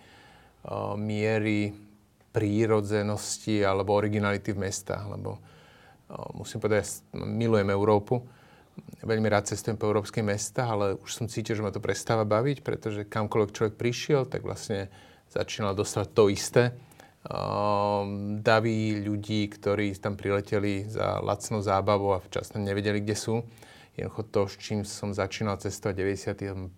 [0.99, 1.73] miery
[2.33, 5.05] prírodzenosti alebo originality v mestách.
[5.09, 5.41] Lebo
[6.37, 8.21] musím povedať, ja milujem Európu
[9.03, 12.63] veľmi rád cestujem po európskych mestách, ale už som cítil, že ma to prestáva baviť,
[12.63, 14.87] pretože kamkoľvek človek prišiel, tak vlastne
[15.29, 16.63] začínal dostať to isté.
[17.29, 23.45] Um, davy ľudí, ktorí tam prileteli za lacnou zábavou a včasne nevedeli, kde sú.
[24.01, 26.05] Jednoducho to, s čím som začínal cestovať v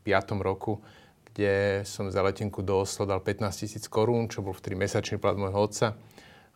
[0.02, 0.42] 95.
[0.42, 0.82] roku,
[1.30, 5.38] kde som za letenku do Oslo dal 15 tisíc korún, čo bol vtedy mesačný plat
[5.38, 5.94] môjho otca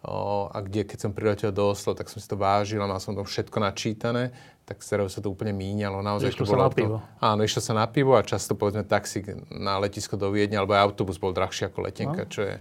[0.05, 3.17] a kde keď som priletel do Oslo, tak som si to vážil a mal som
[3.17, 4.37] to všetko načítané,
[4.69, 6.05] tak sa to úplne míňalo.
[6.05, 6.97] Naozaj išlo to sa na pivo.
[7.25, 11.17] Áno, išlo sa na pivo a často povedzme taxi na letisko do Viedne alebo autobus
[11.17, 12.31] bol drahší ako letenka, no.
[12.31, 12.55] čo je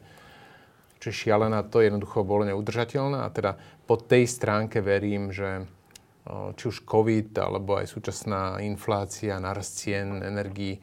[1.09, 5.67] je šialená, to jednoducho bolo neudržateľné a teda po tej stránke verím, že
[6.55, 10.79] či už COVID alebo aj súčasná inflácia, narast cien, energii,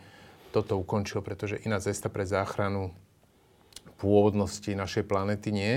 [0.53, 2.93] toto ukončil, pretože iná cesta pre záchranu
[3.97, 5.75] pôvodnosti našej planety nie.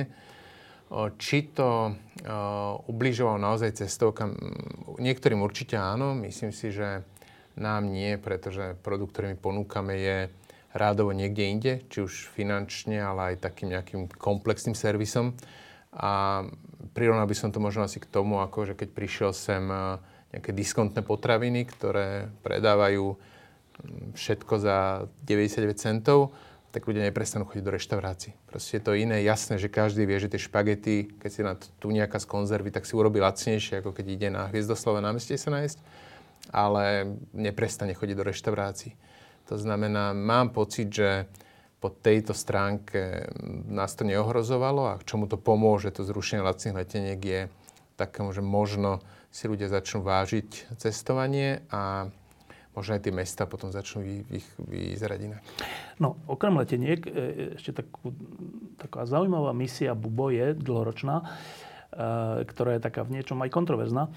[0.93, 1.95] Či to
[2.91, 4.35] ubližovalo naozaj cestovkám?
[4.99, 7.07] Niektorým určite áno, myslím si, že
[7.55, 10.17] nám nie, pretože produkt, ktorý my ponúkame, je
[10.73, 15.37] rádovo niekde inde, či už finančne, ale aj takým nejakým komplexným servisom.
[15.93, 16.43] A
[16.97, 19.61] prirovnal by som to možno asi k tomu, ako že keď prišiel sem
[20.33, 23.13] nejaké diskontné potraviny, ktoré predávajú
[24.17, 26.33] všetko za 99 centov,
[26.73, 28.33] tak ľudia neprestanú chodiť do reštaurácií.
[28.49, 29.21] Proste je to iné.
[29.21, 32.89] Jasné, že každý vie, že tie špagety, keď si na tu nejaká z konzervy, tak
[32.89, 35.77] si urobí lacnejšie, ako keď ide na Hviezdoslave námestie sa nájsť,
[36.49, 38.97] ale neprestane chodiť do reštaurácií.
[39.51, 41.27] To znamená, mám pocit, že
[41.83, 43.27] po tejto stránke
[43.67, 47.41] nás to neohrozovalo a k čomu to pomôže, to zrušenie lacných leteniek je
[47.99, 49.03] takému, že možno
[49.33, 52.07] si ľudia začnú vážiť cestovanie a
[52.71, 54.39] možno aj tie mesta potom začnú vy, vy,
[54.95, 55.41] vyzerať inak.
[55.99, 57.11] No, okrem leteniek, e,
[57.59, 58.15] ešte takú,
[58.79, 61.25] taká zaujímavá misia Bubo je dlhoročná, e,
[62.47, 64.09] ktorá je taká v niečom aj kontroverzná.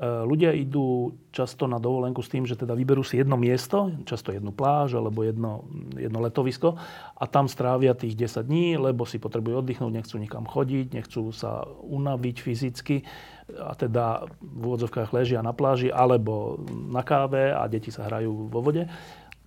[0.00, 4.50] Ľudia idú často na dovolenku s tým, že teda vyberú si jedno miesto, často jednu
[4.50, 6.80] pláž alebo jedno, jedno letovisko
[7.14, 11.68] a tam strávia tých 10 dní, lebo si potrebujú oddychnúť, nechcú nikam chodiť, nechcú sa
[11.86, 13.04] unaviť fyzicky
[13.52, 18.64] a teda v úvodzovkách ležia na pláži alebo na káve a deti sa hrajú vo
[18.64, 18.88] vode.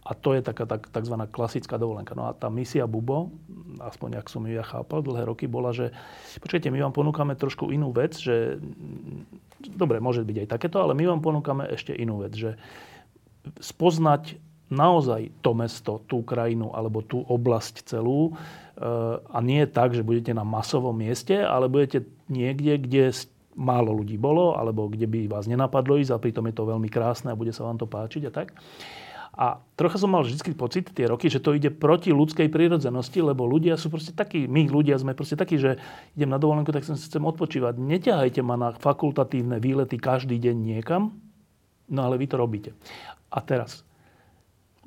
[0.05, 1.17] A to je taká tak, tzv.
[1.33, 2.13] klasická dovolenka.
[2.13, 3.33] No a tá misia Bubo,
[3.81, 5.89] aspoň ak som ju ja chápal dlhé roky, bola, že
[6.37, 8.61] počkajte, my vám ponúkame trošku inú vec, že
[9.71, 12.59] dobre, môže byť aj takéto, ale my vám ponúkame ešte inú vec, že
[13.61, 14.37] spoznať
[14.69, 20.33] naozaj to mesto, tú krajinu alebo tú oblasť celú eh, a nie tak, že budete
[20.33, 23.13] na masovom mieste, ale budete niekde, kde
[23.55, 27.31] málo ľudí bolo, alebo kde by vás nenapadlo ísť a pritom je to veľmi krásne
[27.31, 28.51] a bude sa vám to páčiť a tak.
[29.35, 33.43] A trocha som mal vždy pocit tie roky, že to ide proti ľudskej prírodzenosti, lebo
[33.43, 35.75] ľudia sú proste takí, my ľudia sme proste takí, že
[36.15, 37.75] idem na dovolenku, tak sa chcem odpočívať.
[37.75, 41.19] Neťahajte ma na fakultatívne výlety každý deň niekam,
[41.91, 42.71] no ale vy to robíte.
[43.27, 43.83] A teraz,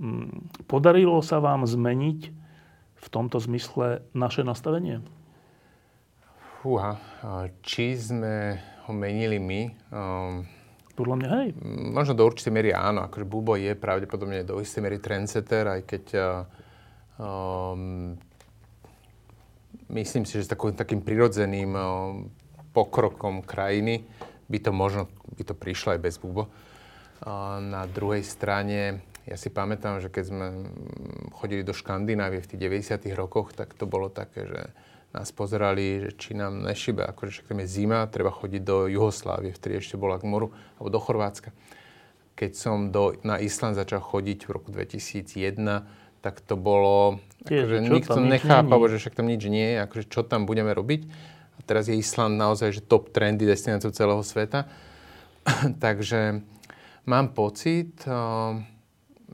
[0.00, 2.20] mm, podarilo sa vám zmeniť
[2.98, 5.04] v tomto zmysle naše nastavenie?
[6.64, 6.96] Fúha,
[7.60, 8.58] či sme
[8.88, 9.60] ho menili my?
[9.92, 10.57] Um
[10.98, 11.48] podľa mňa hej.
[11.94, 13.06] Možno do určitej miery áno.
[13.06, 16.04] Akože Bubo je pravdepodobne do istej miery trendsetter, aj keď
[17.22, 18.18] um,
[19.94, 21.86] myslím si, že s takým, takým prirodzeným um,
[22.74, 24.02] pokrokom krajiny
[24.50, 25.06] by to možno
[25.38, 26.50] by to prišlo aj bez Bubo.
[27.22, 30.46] Uh, na druhej strane, ja si pamätám, že keď sme
[31.36, 33.06] chodili do Škandinávie v tých 90.
[33.14, 34.60] rokoch, tak to bolo také, že
[35.16, 39.56] nás pozerali, že či nám nešibe, akože však tam je zima, treba chodiť do Juhoslávie,
[39.56, 41.50] vtedy ešte bola k moru, alebo do Chorvátska.
[42.36, 45.58] Keď som do, na Island začal chodiť v roku 2001,
[46.20, 50.20] tak to bolo, Tiež, akože nikto nechápal, že však tam nič nie je, akože čo
[50.26, 51.08] tam budeme robiť.
[51.58, 54.68] A teraz je Island naozaj že top trendy destináciou celého sveta.
[55.84, 56.42] Takže
[57.08, 58.60] mám pocit, uh,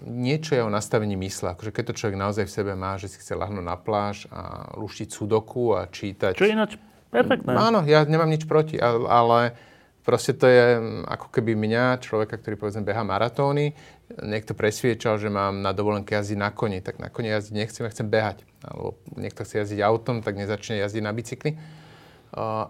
[0.02, 1.54] niečo je o nastavení mysle.
[1.54, 4.74] Akože keď to človek naozaj v sebe má, že si chce lahnúť na pláž a
[4.74, 6.34] luštiť sudoku a čítať.
[6.34, 6.74] Čo je ináč
[7.14, 7.54] perfektné.
[7.54, 9.54] Áno, ja nemám nič proti, ale
[10.02, 13.78] proste to je mm, ako keby mňa, človeka, ktorý povedzme beha maratóny,
[14.18, 17.94] niekto presviečal, že mám na dovolenke jazdiť na koni, tak na koni jazdiť nechcem, ja
[17.94, 18.42] chcem behať.
[18.66, 21.54] Alebo niekto chce jazdiť autom, tak nezačne jazdiť na bicykli.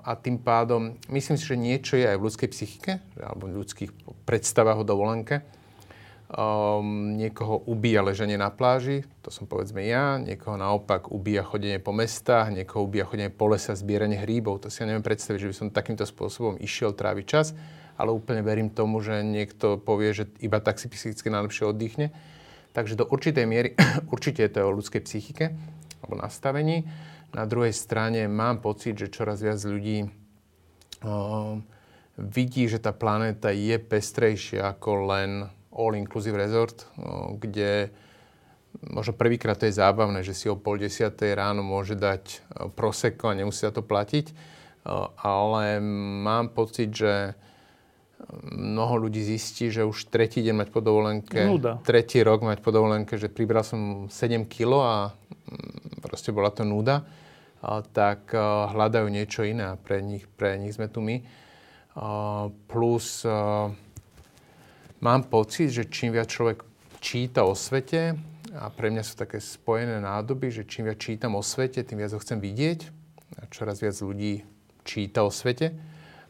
[0.05, 3.91] A tým pádom, myslím si, že niečo je aj v ľudskej psychike, alebo v ľudských
[4.29, 5.41] predstavách o dovolenke
[6.25, 11.93] Um, niekoho ubíja leženie na pláži, to som povedzme ja, niekoho naopak ubíja chodenie po
[11.93, 14.65] mestách, niekoho ubíja chodenie po lesa, zbieranie hríbov.
[14.65, 17.53] To si ja neviem predstaviť, že by som takýmto spôsobom išiel tráviť čas,
[18.01, 22.09] ale úplne verím tomu, že niekto povie, že iba tak si psychicky najlepšie oddychne.
[22.73, 23.77] Takže do určitej miery
[24.15, 25.53] určite je to o ľudskej psychike
[26.01, 26.89] alebo nastavení.
[27.37, 30.09] Na druhej strane mám pocit, že čoraz viac ľudí
[31.05, 31.61] um,
[32.17, 35.31] vidí, že tá planéta je pestrejšia ako len
[35.75, 36.87] all-inclusive resort,
[37.37, 37.91] kde
[38.91, 42.43] možno prvýkrát to je zábavné, že si o pol desiatej ráno môže dať
[42.79, 44.35] proseko a nemusí sa to platiť.
[45.19, 45.81] Ale
[46.23, 47.35] mám pocit, že
[48.43, 51.81] mnoho ľudí zistí, že už tretí deň mať po dovolenke, Nuda.
[51.85, 56.65] tretí rok mať po dovolenke, že pribral som 7 kg a mm, proste bola to
[56.65, 57.05] nuda,
[57.97, 58.29] tak
[58.77, 61.25] hľadajú niečo iné a pre nich, pre nich sme tu my.
[62.69, 63.25] Plus
[65.05, 66.65] mám pocit, že čím viac človek
[67.05, 68.17] číta o svete,
[68.55, 72.15] a pre mňa sú také spojené nádoby, že čím viac čítam o svete, tým viac
[72.15, 72.87] ho chcem vidieť.
[73.43, 74.47] A čoraz viac ľudí
[74.87, 75.75] číta o svete.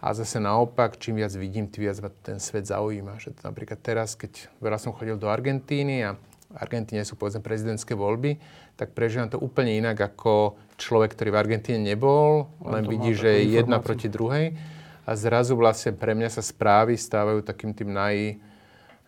[0.01, 3.21] A zase naopak, čím viac vidím, tým viac ma ten svet zaujíma.
[3.21, 7.93] Že napríklad teraz, keď veľa som chodil do Argentíny a v Argentíne sú povedzme prezidentské
[7.93, 8.41] voľby,
[8.81, 13.61] tak prežívam to úplne inak ako človek, ktorý v Argentíne nebol, len vidí, že je
[13.61, 14.57] jedna proti druhej.
[15.05, 18.41] A zrazu vlastne pre mňa sa správy stávajú takým tým naj,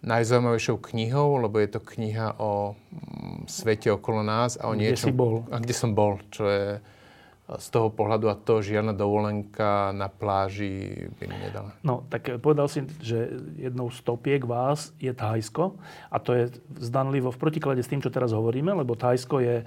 [0.05, 5.17] najzaujímavejšou knihou, lebo je to kniha o mm, svete okolo nás a o kde niečom...
[5.17, 5.49] Bol.
[5.49, 6.81] A kde som bol, čo je
[7.47, 11.71] z toho pohľadu a to žiadna dovolenka na pláži by mi nedala.
[11.87, 15.79] No, tak povedal si, že jednou z topiek vás je Thajsko
[16.11, 16.45] a to je
[16.83, 19.63] zdanlivo v protiklade s tým, čo teraz hovoríme, lebo Thajsko je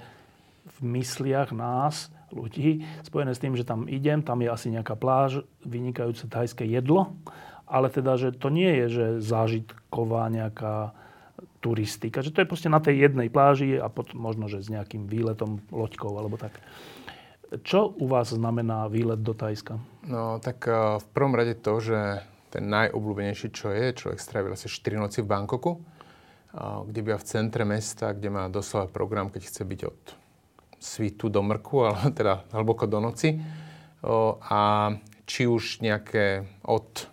[0.76, 5.40] v mysliach nás, ľudí, spojené s tým, že tam idem, tam je asi nejaká pláž,
[5.64, 7.16] vynikajúce thajské jedlo
[7.70, 10.90] ale teda, že to nie je, že zážitková nejaká
[11.62, 15.06] turistika, že to je proste na tej jednej pláži a potom možno, že s nejakým
[15.06, 16.58] výletom loďkou alebo tak.
[17.62, 19.78] Čo u vás znamená výlet do Tajska?
[20.06, 24.66] No tak uh, v prvom rade to, že ten najobľúbenejší, čo je, človek strávil asi
[24.66, 29.42] 4 noci v Bankoku, uh, kde býva v centre mesta, kde má doslova program, keď
[29.46, 30.00] chce byť od
[30.80, 33.36] svitu do mrku, ale teda hlboko do noci.
[34.48, 34.60] A
[35.28, 37.09] či už nejaké od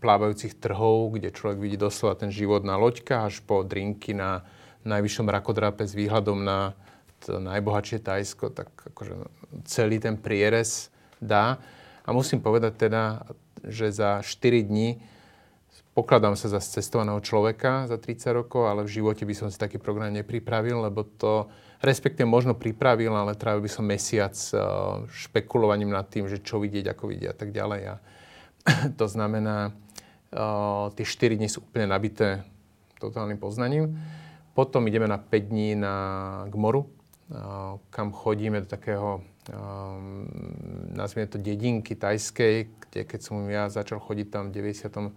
[0.00, 4.44] plávajúcich trhov, kde človek vidí doslova ten život na loďkách až po drinky na
[4.86, 6.76] najvyššom rakodrápe s výhľadom na
[7.24, 9.26] to najbohatšie Tajsko, tak akože
[9.66, 11.58] celý ten prierez dá.
[12.06, 13.26] A musím povedať teda,
[13.66, 15.00] že za 4 dní
[15.96, 19.80] pokladám sa za cestovaného človeka za 30 rokov, ale v živote by som si taký
[19.80, 21.48] program nepripravil, lebo to
[21.80, 24.60] respektíve možno pripravil, ale trávil by som mesiac eh,
[25.08, 27.82] špekulovaním nad tým, že čo vidieť, ako vidieť a tak ďalej.
[27.90, 27.94] A
[29.00, 29.72] to znamená,
[30.32, 32.42] uh, tie 4 dní sú úplne nabité
[32.98, 33.94] totálnym poznaním.
[34.56, 35.94] Potom ideme na 5 dní na,
[36.48, 39.20] k moru, uh, kam chodíme do takého,
[39.52, 40.26] um,
[40.96, 45.12] nazvime to dedinky tajskej, kde keď som ja začal chodiť tam v 98.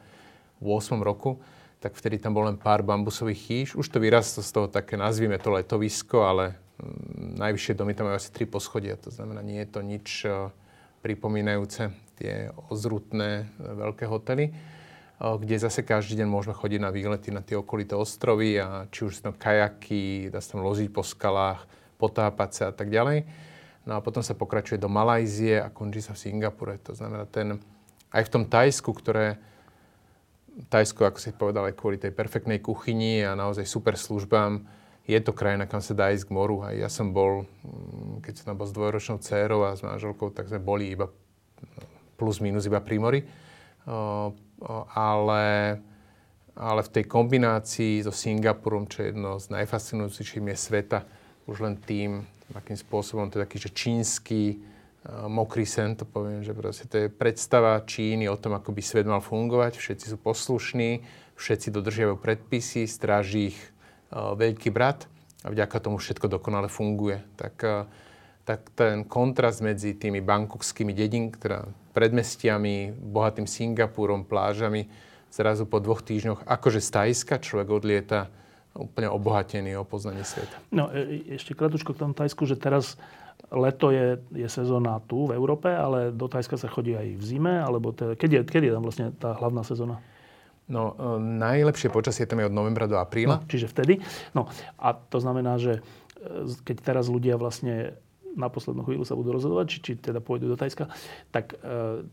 [1.00, 1.40] roku,
[1.80, 3.70] tak vtedy tam bol len pár bambusových chýš.
[3.80, 8.20] Už to vyrastlo z toho také, nazvime to letovisko, ale um, najvyššie domy tam majú
[8.20, 9.00] asi tri poschodia.
[9.00, 10.28] To znamená, nie je to nič
[11.00, 14.54] pripomínajúce tie ozrutné e, veľké hotely, e,
[15.18, 19.24] kde zase každý deň môžeme chodiť na výlety na tie okolité ostrovy a či už
[19.24, 21.64] tam kajaky, dá sa tam loziť po skalách,
[21.96, 23.24] potápať sa a tak ďalej.
[23.88, 26.78] No a potom sa pokračuje do Malajzie a končí sa v Singapure.
[26.86, 27.58] To znamená, ten,
[28.12, 29.40] aj v tom Tajsku, ktoré
[30.68, 34.68] Tajsko, ako si povedal, aj kvôli tej perfektnej kuchyni a naozaj super službám,
[35.10, 36.62] je to krajina, kam sa dá ísť k moru.
[36.62, 40.30] A ja som bol, mm, keď som tam bol s dvojročnou dcérou a s manželkou,
[40.30, 41.10] tak sme boli iba
[42.20, 43.24] plus minus iba pri.
[44.92, 45.46] Ale,
[46.60, 51.08] ale v tej kombinácii so Singapurom, čo je jedno z najfascinujúcejších miest sveta,
[51.48, 54.60] už len tým, akým spôsobom to je taký, že čínsky
[55.10, 59.08] mokrý sen, to poviem, že proste to je predstava Číny o tom, ako by svet
[59.08, 59.80] mal fungovať.
[59.80, 61.08] Všetci sú poslušní,
[61.40, 63.60] všetci dodržiavajú predpisy, stráži ich
[64.12, 65.08] veľký brat
[65.48, 67.24] a vďaka tomu všetko dokonale funguje.
[67.40, 67.88] Tak,
[68.50, 74.90] tak ten kontrast medzi tými bankokskými dedin, teda predmestiami, bohatým Singapurom, plážami,
[75.30, 78.34] zrazu po dvoch týždňoch, akože z Tajska človek odlieta
[78.74, 80.58] úplne obohatený o poznanie sveta.
[80.74, 82.98] No, e, e, ešte kratučko k tomu Tajsku, že teraz
[83.54, 87.54] leto je, je sezóna tu v Európe, ale do Tajska sa chodí aj v zime,
[87.62, 90.02] alebo teda, keď, je, keď je tam vlastne tá hlavná sezóna?
[90.66, 93.38] No, e, najlepšie počasie tam je od novembra do apríla.
[93.38, 94.02] No, čiže vtedy.
[94.34, 94.50] No,
[94.82, 95.86] a to znamená, že
[96.66, 97.96] keď teraz ľudia vlastne
[98.36, 100.90] na poslednú chvíľu sa budú rozhodovať, či, či teda pôjdu do Tajska,
[101.34, 102.06] tak e,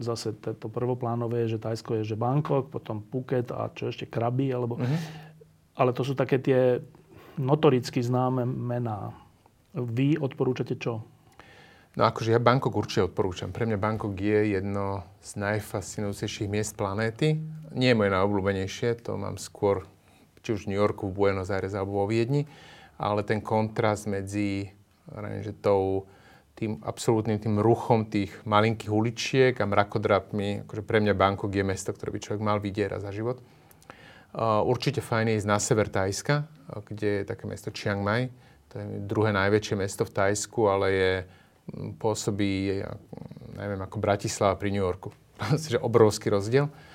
[0.00, 4.52] zase to prvoplánové je, že Tajsko je, že Bangkok, potom Phuket a čo ešte Krabi,
[4.52, 4.80] alebo...
[4.80, 4.98] Uh-huh.
[5.72, 6.84] Ale to sú také tie
[7.40, 9.16] notoricky známe mená.
[9.72, 11.00] Vy odporúčate čo?
[11.92, 13.52] No akože ja Bangkok určite odporúčam.
[13.52, 17.36] Pre mňa Bangkok je jedno z najfascinujúcejších miest planéty.
[17.76, 19.84] Nie je moje najobľúbenejšie, to mám skôr
[20.40, 22.48] či už v New Yorku, v Buenos Aires alebo vo Viedni,
[22.98, 24.72] ale ten kontrast medzi
[25.44, 26.08] že tou,
[26.56, 31.92] tým absolútnym tým ruchom tých malinkých uličiek a mrakodrapmi, akože pre mňa Bangkok je mesto,
[31.92, 33.40] ktoré by človek mal vidieť raz za život.
[34.32, 36.48] Uh, určite fajn je ísť na sever Tajska,
[36.88, 38.32] kde je také mesto Chiang Mai.
[38.72, 41.12] To je druhé najväčšie mesto v Tajsku, ale je,
[42.00, 42.80] pôsobí,
[43.52, 45.12] neviem, ako Bratislava pri New Yorku.
[45.72, 46.72] Že obrovský rozdiel.
[46.72, 46.91] Um,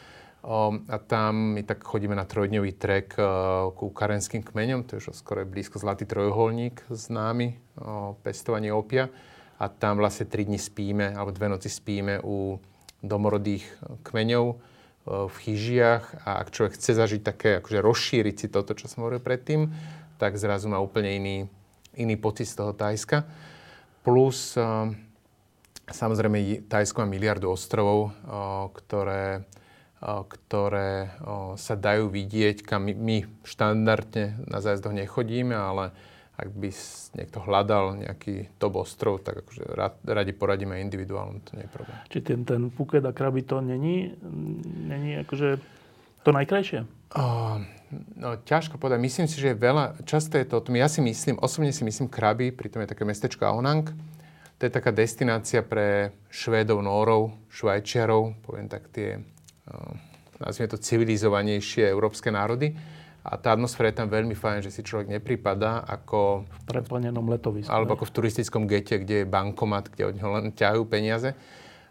[0.87, 5.19] a tam my tak chodíme na trojdňový trek uh, ku karenským kmeňom, to je už
[5.19, 9.11] skoro blízko Zlatý trojuholník známy, uh, pestovanie opia.
[9.59, 12.61] A tam vlastne tri dni spíme, alebo dve noci spíme u
[13.01, 13.65] domorodých
[14.05, 14.45] kmeňov
[15.07, 19.23] v chyžiach a ak človek chce zažiť také, akože rozšíriť si toto, čo som hovoril
[19.23, 19.71] predtým,
[20.19, 21.37] tak zrazu má úplne iný,
[21.95, 23.23] iný pocit z toho Tajska.
[24.03, 24.53] Plus,
[25.87, 28.11] samozrejme, Tajsko má miliardu ostrovov,
[28.83, 29.47] ktoré,
[30.03, 31.17] ktoré
[31.57, 35.95] sa dajú vidieť, kam my štandardne na zájazdoch nechodíme, ale
[36.37, 36.69] ak by
[37.17, 39.73] niekto hľadal nejaký top ostrov, tak akože
[40.05, 41.97] radi poradíme individuálne, to nie je problém.
[42.13, 44.13] Či ten, ten Phuket a Krabi to není,
[44.85, 45.57] není akože
[46.21, 46.85] to najkrajšie?
[47.17, 47.65] Uh,
[48.13, 49.01] no, ťažko povedať.
[49.01, 51.81] Myslím si, že je veľa, často je to o tom, ja si myslím, osobne si
[51.81, 53.89] myslím Krabi, pritom je také mestečko Aonang.
[54.57, 59.25] To je taká destinácia pre Švédov, Nórov, Švajčiarov, poviem tak tie,
[60.38, 62.78] nazvime to civilizovanejšie európske národy
[63.28, 66.47] a tá atmosféra je tam veľmi fajn, že si človek nepripadá ako...
[66.47, 67.68] V preplnenom letovisku.
[67.68, 71.36] Alebo ako v turistickom gete, kde je bankomat, kde od neho len ťahajú peniaze.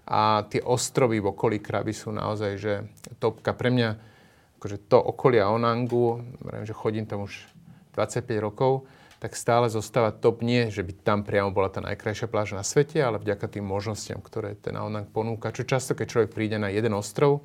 [0.09, 2.73] A tie ostrovy v okolí Kraby sú naozaj, že
[3.21, 3.53] topka.
[3.53, 3.89] Pre mňa,
[4.57, 6.25] akože to okolie Onangu,
[6.65, 7.37] že chodím tam už
[7.93, 8.89] 25 rokov,
[9.21, 12.97] tak stále zostáva top nie, že by tam priamo bola tá najkrajšia pláž na svete,
[13.01, 15.53] ale vďaka tým možnostiam, ktoré ten Onang ponúka.
[15.53, 17.45] Čo často, keď človek príde na jeden ostrov,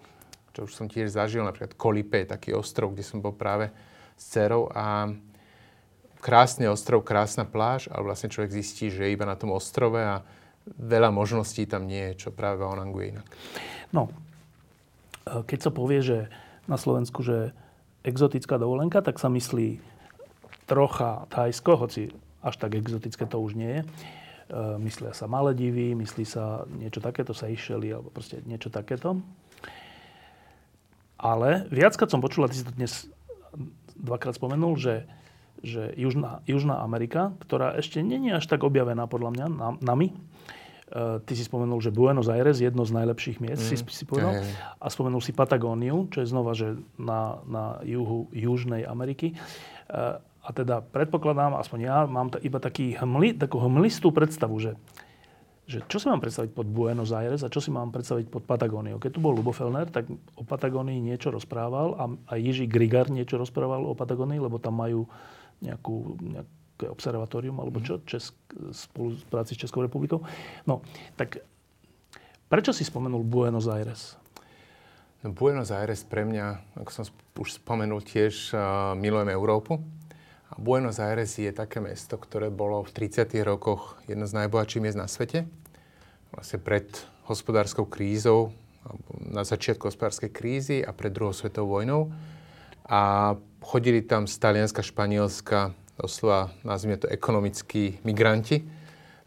[0.51, 3.71] čo už som tiež zažil, napríklad Kolipe, taký ostrov, kde som bol práve
[4.19, 5.11] s dcerou a
[6.21, 10.21] krásny ostrov, krásna pláž, ale vlastne človek zistí, že je iba na tom ostrove a
[10.77, 13.27] veľa možností tam nie je, čo práve v Onangu je inak.
[13.89, 14.13] No,
[15.25, 16.29] keď sa povie, že
[16.69, 17.57] na Slovensku, že
[18.05, 19.81] exotická dovolenka, tak sa myslí
[20.69, 22.13] trocha Thajsko, hoci
[22.45, 23.83] až tak exotické to už nie je.
[24.77, 29.17] Myslia sa Maledivy, myslí sa niečo takéto, sa išeli, alebo proste niečo takéto.
[31.21, 33.05] Ale viackrát som počul, a ty si to dnes
[33.93, 35.05] dvakrát spomenul, že,
[35.61, 39.45] že Južná, Južná Amerika, ktorá ešte není až tak objavená podľa mňa
[39.85, 40.17] nami,
[40.91, 43.69] Uh, ty si spomenul, že Buenos Aires, jedno z najlepších miest, mm.
[43.71, 44.43] si, si povedal.
[44.43, 49.39] Aj, A spomenul si Patagóniu, čo je znova, že na, na juhu Južnej Ameriky.
[49.87, 54.75] Uh, a teda predpokladám, aspoň ja mám t- iba taký hmli, takú hmlistú predstavu, že
[55.71, 58.99] že čo si mám predstaviť pod Buenos Aires a čo si mám predstaviť pod Patagóniou.
[58.99, 62.03] Keď tu bol Lubo Fellner, tak o Patagónii niečo rozprával a
[62.35, 65.07] aj Jiří Grigar niečo rozprával o Patagónii, lebo tam majú
[65.63, 68.35] nejakú, nejaké observatórium alebo čo, Česk,
[68.75, 70.19] spolu s práci s Českou republikou.
[70.67, 70.83] No,
[71.15, 71.39] tak
[72.51, 74.19] prečo si spomenul Buenos Aires?
[75.23, 77.03] No, Buenos Aires pre mňa, ako som
[77.39, 79.79] už spomenul, tiež uh, milujem Európu.
[80.51, 83.23] A Buenos Aires je také mesto, ktoré bolo v 30.
[83.47, 85.47] rokoch jedno z najbohatších miest na svete
[86.31, 86.87] vlastne pred
[87.27, 88.51] hospodárskou krízou,
[89.29, 92.09] na začiatku hospodárskej krízy a pred druhou svetovou vojnou.
[92.89, 95.71] A chodili tam z Talianska, Španielska,
[96.01, 98.65] doslova nazvime to ekonomickí migranti,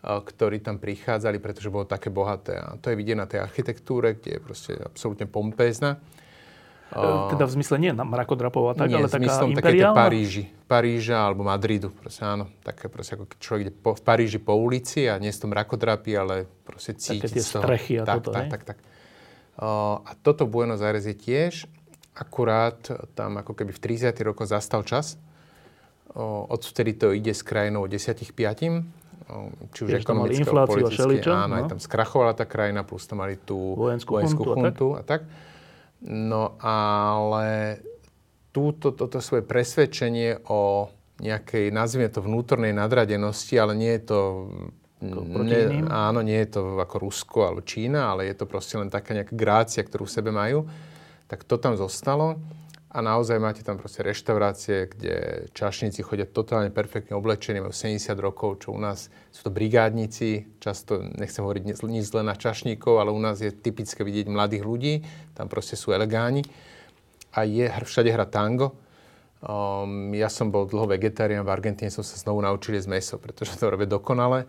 [0.04, 2.58] ktorí tam prichádzali, pretože bolo také bohaté.
[2.58, 6.02] A to je vidieť na tej architektúre, kde je proste absolútne pompézna.
[6.94, 9.98] Uh, teda v zmysle nie mrakodrapov a tak, nie, ale taká imperiálna?
[9.98, 10.46] Paríži.
[10.70, 11.90] Paríža alebo Madridu.
[11.90, 12.46] Proste áno.
[12.62, 16.14] Také proste ako človek ide po, v Paríži po ulici a nie z tom mrakodrapy,
[16.14, 18.78] ale proste cíti Také tie strechy a tak, toto, tak, tak, tak, tak.
[19.58, 21.66] Uh, a toto Buenos Aires je tiež.
[22.14, 22.78] Akurát
[23.18, 24.14] tam ako keby v 30.
[24.22, 25.18] rokoch zastal čas.
[26.14, 29.02] Uh, odvtedy to ide s krajinou 10 5
[29.72, 31.58] či už ekonomické, politické, áno, no.
[31.58, 35.24] aj tam skrachovala tá krajina, plus tam mali tú vojenskú, vojenskú chuntu, a tak.
[35.24, 35.52] A tak.
[36.02, 37.78] No ale
[38.50, 40.90] túto, toto svoje presvedčenie o
[41.22, 44.18] nejakej, nazvime to vnútornej nadradenosti, ale nie je to...
[45.04, 49.12] Ne, áno, nie je to ako Rusko alebo Čína, ale je to proste len taká
[49.12, 50.64] nejaká grácia, ktorú v sebe majú.
[51.28, 52.40] Tak to tam zostalo.
[52.94, 55.14] A naozaj máte tam proste reštaurácie, kde
[55.50, 61.02] čašníci chodia totálne perfektne oblečení, majú 70 rokov, čo u nás sú to brigádnici, často
[61.02, 64.94] nechcem hovoriť nič zle na čašníkov, ale u nás je typické vidieť mladých ľudí,
[65.34, 66.46] tam proste sú elegáni.
[67.34, 68.78] A je, všade hra tango.
[69.42, 73.58] Um, ja som bol dlho vegetarián, v Argentíne som sa znovu naučil jesť meso, pretože
[73.58, 74.46] to robia dokonale.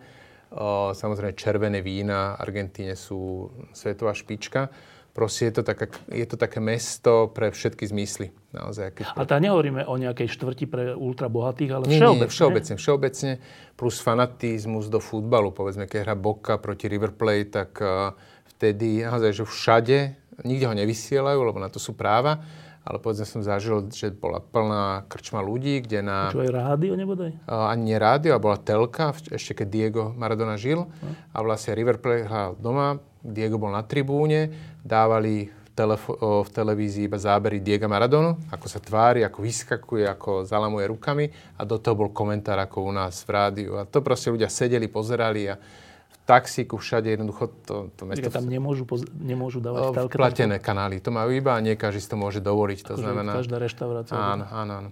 [0.54, 4.70] Uh, samozrejme červené vína, v Argentíne sú svetová špička
[5.16, 8.36] proste je to, taká, je to také mesto pre všetky zmysly.
[8.52, 9.04] Naozaj, keď...
[9.16, 12.20] A tá nehovoríme o nejakej štvrti pre ultrabohatých, ale nie, všeobecne.
[12.20, 13.32] Nie, všeobecne, všeobecne,
[13.80, 15.56] plus fanatizmus do futbalu.
[15.56, 18.12] Povedzme, keď hra Boca proti River Plate, tak uh,
[18.52, 19.98] vtedy naozaj, že všade,
[20.44, 22.44] nikde ho nevysielajú, lebo na to sú práva,
[22.84, 26.30] ale povedzme som zažil, že bola plná krčma ľudí, kde na...
[26.30, 27.32] Čo aj rádio nebodaj?
[27.48, 30.86] Uh, ani nie rádio, a bola telka, ešte keď Diego Maradona žil.
[30.86, 31.16] Uh.
[31.32, 34.48] A vlastne River Plate hral doma, Diego bol na tribúne,
[34.80, 40.46] dávali v, telefo- v televízii iba zábery Diego Maradonu, ako sa tvári, ako vyskakuje, ako
[40.46, 41.26] zalamuje rukami
[41.58, 43.76] a do toho bol komentár ako u nás v rádiu.
[43.76, 45.60] A to proste ľudia sedeli, pozerali a
[46.06, 48.26] v taxíku všade jednoducho to, to mesto...
[48.30, 50.14] tam nemôžu, poz- nemôžu dávať telke?
[50.18, 52.78] Platené kanály, to majú iba a nie každý si to môže dovoliť.
[52.82, 53.32] To akože znamená...
[53.38, 54.14] Každá reštaurácia.
[54.16, 54.90] Áno, áno, áno.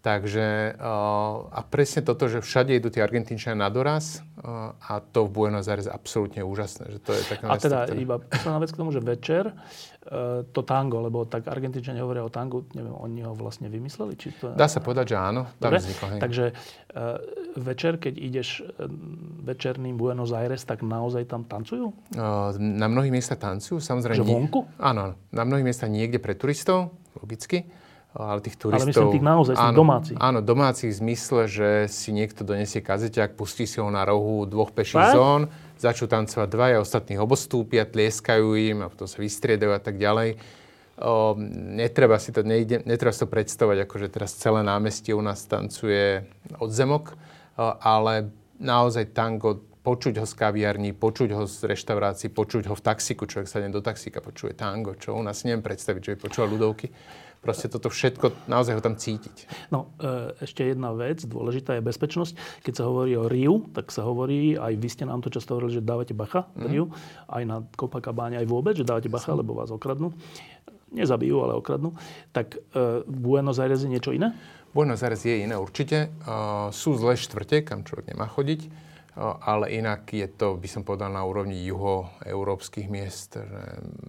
[0.00, 0.80] Takže
[1.52, 4.24] a presne toto, že všade idú tí Argentínčania na doraz
[4.80, 6.96] a to v Buenos Aires absolútne úžasné.
[6.96, 8.00] Že to je také a teda ktoré...
[8.00, 9.54] iba posledná vec k tomu, že večer e,
[10.48, 14.16] to tango, lebo tak Argentínčania hovoria o tangu, neviem, oni ho vlastne vymysleli?
[14.16, 14.56] Či to...
[14.56, 15.84] Dá sa povedať, že áno, tam Dobre?
[15.84, 16.06] vzniklo.
[16.16, 16.20] Hej.
[16.24, 16.44] Takže
[17.60, 18.48] večer, keď ideš
[19.44, 21.92] večerným Buenos Aires, tak naozaj tam tancujú?
[22.56, 24.16] Na mnohých miestach tancujú, samozrejme.
[24.16, 24.64] Že vonku?
[24.80, 27.68] Áno, na mnohých miestach niekde pre turistov, logicky
[28.10, 28.82] ale tých turistov...
[28.82, 30.16] Ale myslím tých naozaj, áno, domácich.
[30.18, 34.74] Áno, domácich v zmysle, že si niekto donesie kazeťák, pustí si ho na rohu dvoch
[34.74, 35.46] peších zón,
[35.78, 40.42] začnú tancovať dvaja, ostatných obostúpia, tlieskajú im a potom sa vystriedajú a tak ďalej.
[41.00, 41.32] O,
[41.78, 45.46] netreba si to, nejde, netreba si to predstavovať, ako že teraz celé námestie u nás
[45.48, 46.28] tancuje
[46.60, 48.28] od zemok, o, ale
[48.60, 53.48] naozaj tango, počuť ho z kaviarní, počuť ho z reštaurácií, počuť ho v taxiku, človek
[53.48, 56.92] sa do taxíka, počuje tango, čo u nás neviem predstaviť, že by počúval ľudovky
[57.40, 59.68] proste toto všetko, naozaj ho tam cítiť.
[59.72, 62.36] No, e, ešte jedna vec, dôležitá je bezpečnosť.
[62.60, 65.80] Keď sa hovorí o Riu, tak sa hovorí, aj vy ste nám to často hovorili,
[65.80, 66.68] že dávate bacha mm.
[66.68, 66.92] Riu,
[67.32, 70.12] aj na Copacabane, aj vôbec, že dávate bacha, lebo vás okradnú.
[70.92, 71.96] Nezabijú, ale okradnú.
[72.36, 74.36] Tak e, Buenos Aires je niečo iné?
[74.70, 76.14] Buenos Aires je iné určite.
[76.22, 78.70] Uh, sú zlé štvrte, kam človek nemá chodiť.
[79.18, 83.34] ale inak je to, by som povedal, na úrovni juhoeurópskych miest.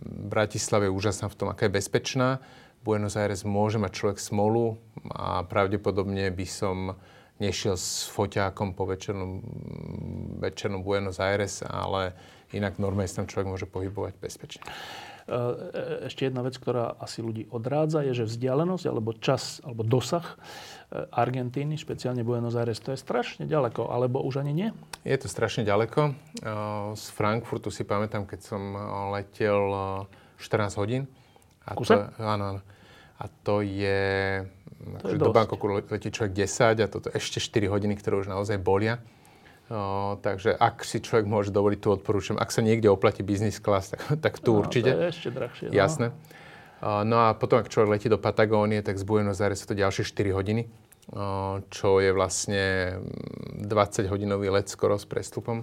[0.05, 2.37] Bratislava je úžasná v tom, aká je bezpečná.
[2.81, 4.81] Buenos Aires môže mať človek smolu
[5.13, 6.97] a pravdepodobne by som
[7.41, 9.41] nešiel s foťákom po večernom,
[10.37, 12.13] večernom Buenos Aires, ale
[12.53, 14.61] inak normálne sa tam človek môže pohybovať bezpečne.
[14.65, 19.81] E, e, ešte jedna vec, ktorá asi ľudí odrádza, je, že vzdialenosť alebo čas alebo
[19.81, 20.35] dosah e,
[21.09, 24.69] Argentíny, špeciálne Buenos Aires, to je strašne ďaleko, alebo už ani nie?
[25.01, 26.13] Je to strašne ďaleko.
[26.93, 28.61] Z Frankfurtu si pamätám, keď som
[29.13, 29.61] letel
[30.37, 31.05] 14 hodín.
[31.65, 32.61] A to, áno, áno.
[33.21, 34.41] A to je...
[35.05, 38.57] To je do Bangkoku letí človek 10 a toto ešte 4 hodiny, ktoré už naozaj
[38.57, 38.97] bolia.
[39.69, 42.35] O, takže ak si človek môže dovoliť, tu odporúčam.
[42.41, 44.89] Ak sa niekde oplatí business class, tak, tak tu no, určite.
[44.89, 45.65] To je ešte drahšie.
[45.69, 45.73] No.
[45.77, 46.07] Jasné.
[46.81, 50.01] No a potom, ak človek letí do Patagónie, tak z Buenos Aires sú to ďalšie
[50.01, 50.65] 4 hodiny,
[51.69, 52.97] čo je vlastne
[53.61, 55.61] 20-hodinový let skoro s prestupom.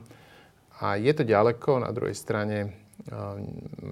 [0.78, 2.70] A je to ďaleko, na druhej strane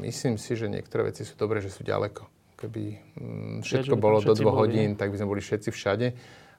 [0.02, 2.26] myslím si, že niektoré veci sú dobré, že sú ďaleko.
[2.56, 2.84] Keby
[3.20, 6.06] mm, všetko bolo do dvoch hodín, tak by sme boli všetci všade.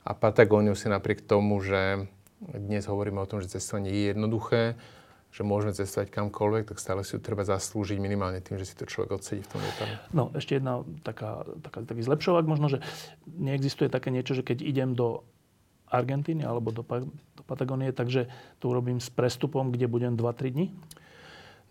[0.07, 2.07] A Patagóniu si napriek tomu, že
[2.39, 4.77] dnes hovoríme o tom, že cestovanie je jednoduché,
[5.33, 8.87] že môžeme cestovať kamkoľvek, tak stále si ju treba zaslúžiť minimálne tým, že si to
[8.87, 9.95] človek odsedí v tom lietadle.
[10.15, 12.79] No, ešte jedna taká, taká, taký zlepšovák možno, že
[13.27, 15.27] neexistuje také niečo, že keď idem do
[15.87, 16.83] Argentíny alebo do,
[17.35, 20.67] do Patagónie, takže to urobím s prestupom, kde budem 2-3 dní?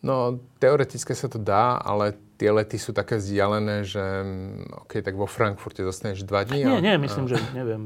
[0.05, 5.17] No, teoreticky sa to dá, ale tie lety sú také vzdialené, že mm, OK, tak
[5.17, 6.61] vo Frankfurte dostaneš 2 dní.
[6.69, 7.31] Nie, nie, myslím, a...
[7.33, 7.83] že neviem,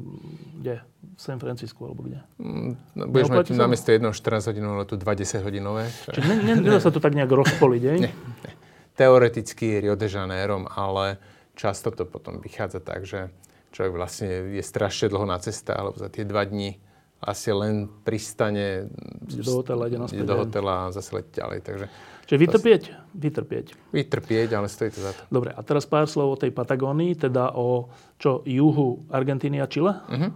[0.59, 0.75] kde,
[1.17, 2.19] v San Francisco alebo kde.
[2.43, 3.63] Mm, no, budeš mať sa...
[3.63, 5.85] namiesto jedného 14 hodinové letu 20 hodinové.
[6.11, 7.97] Čiže ne, nedá sa to tak nejak rozpoliť, nie?
[8.05, 8.53] nie, nie.
[8.99, 11.17] Teoreticky Rio de Janeiro, ale
[11.55, 13.31] často to potom vychádza tak, že
[13.71, 16.77] človek vlastne je strašne dlho na ceste, alebo za tie dva dní
[17.21, 18.89] asi len pristane
[19.29, 20.25] do hotela, ide naspäť.
[20.25, 21.59] do hotela a zase letí ďalej.
[21.61, 21.87] Takže
[22.31, 22.83] Čiže vytrpieť?
[23.11, 23.67] Vytrpieť.
[23.91, 25.23] Vytrpieť, ale stojí to za to.
[25.35, 27.91] Dobre, a teraz pár slov o tej Patagónii, teda o
[28.23, 29.91] čo, juhu Argentíny a Chile.
[29.91, 30.31] Uh-huh.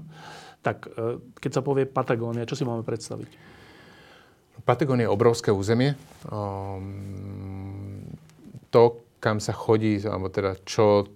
[0.59, 3.31] Tak, e, keď sa povie Patagónia, čo si máme predstaviť?
[4.67, 5.95] Patagónia je obrovské územie.
[6.27, 8.11] Um,
[8.75, 11.07] to, kam sa chodí, alebo teda čo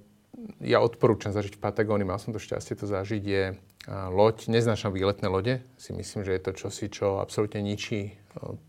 [0.63, 4.51] ja odporúčam zažiť v Patagónii, mal som to šťastie to zažiť, je loď.
[4.51, 5.63] Neznášam výletné lode.
[5.79, 8.19] Si myslím, že je to čosi, čo absolútne ničí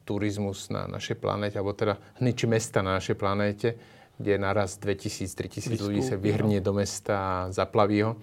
[0.06, 3.80] turizmus na našej planéte, alebo teda ničí mesta na našej planéte,
[4.20, 8.20] kde naraz 2000-3000 ľudí sa vyhrnie do mesta a zaplaví ho.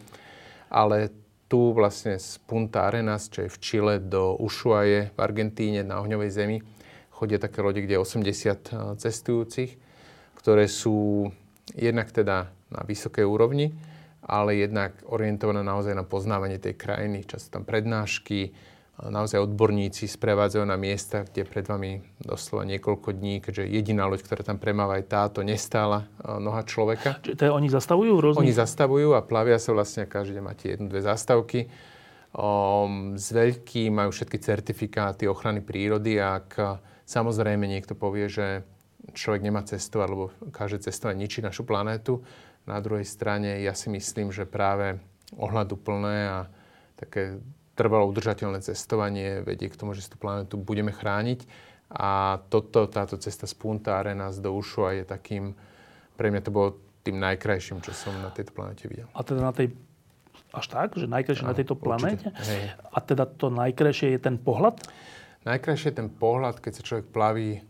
[0.69, 1.11] Ale
[1.47, 6.31] tu vlastne z Punta Arenas, čo je v Čile, do Ushuaie v Argentíne na ohňovej
[6.35, 6.59] zemi,
[7.15, 9.79] chodia také lode, kde je 80 cestujúcich,
[10.37, 11.31] ktoré sú
[11.73, 13.73] jednak teda na vysokej úrovni,
[14.27, 17.23] ale jednak orientovaná naozaj na poznávanie tej krajiny.
[17.23, 18.51] Často tam prednášky,
[18.99, 24.43] naozaj odborníci sprevádzajú na miesta, kde pred vami doslova niekoľko dní, keďže jediná loď, ktorá
[24.43, 26.11] tam premáva, aj táto nestála
[26.43, 27.21] noha človeka.
[27.23, 28.41] Čiže je, oni zastavujú rôzne?
[28.43, 31.69] Oni zastavujú a plavia sa vlastne, každý máte jednu, dve zastavky.
[32.37, 38.67] Um, z veľký majú všetky certifikáty ochrany prírody ak samozrejme niekto povie, že
[39.15, 42.27] človek nemá cestu alebo každé cestovať ničí našu planétu,
[42.67, 44.99] na druhej strane ja si myslím, že práve
[45.39, 46.39] ohľaduplné a
[46.99, 47.39] také
[47.79, 51.47] trvalo udržateľné cestovanie vedie k tomu, že si tú planetu budeme chrániť.
[51.93, 55.55] A toto, táto cesta z Punta Arenas do Ušua je takým,
[56.19, 56.69] pre mňa to bolo
[57.07, 59.07] tým najkrajším, čo som na tejto planete videl.
[59.15, 59.71] A teda na tej,
[60.51, 62.35] až tak, že najkrajšie no, na tejto planete?
[62.91, 64.83] A teda to najkrajšie je ten pohľad?
[65.47, 67.63] Najkrajšie je ten pohľad, keď sa človek plaví.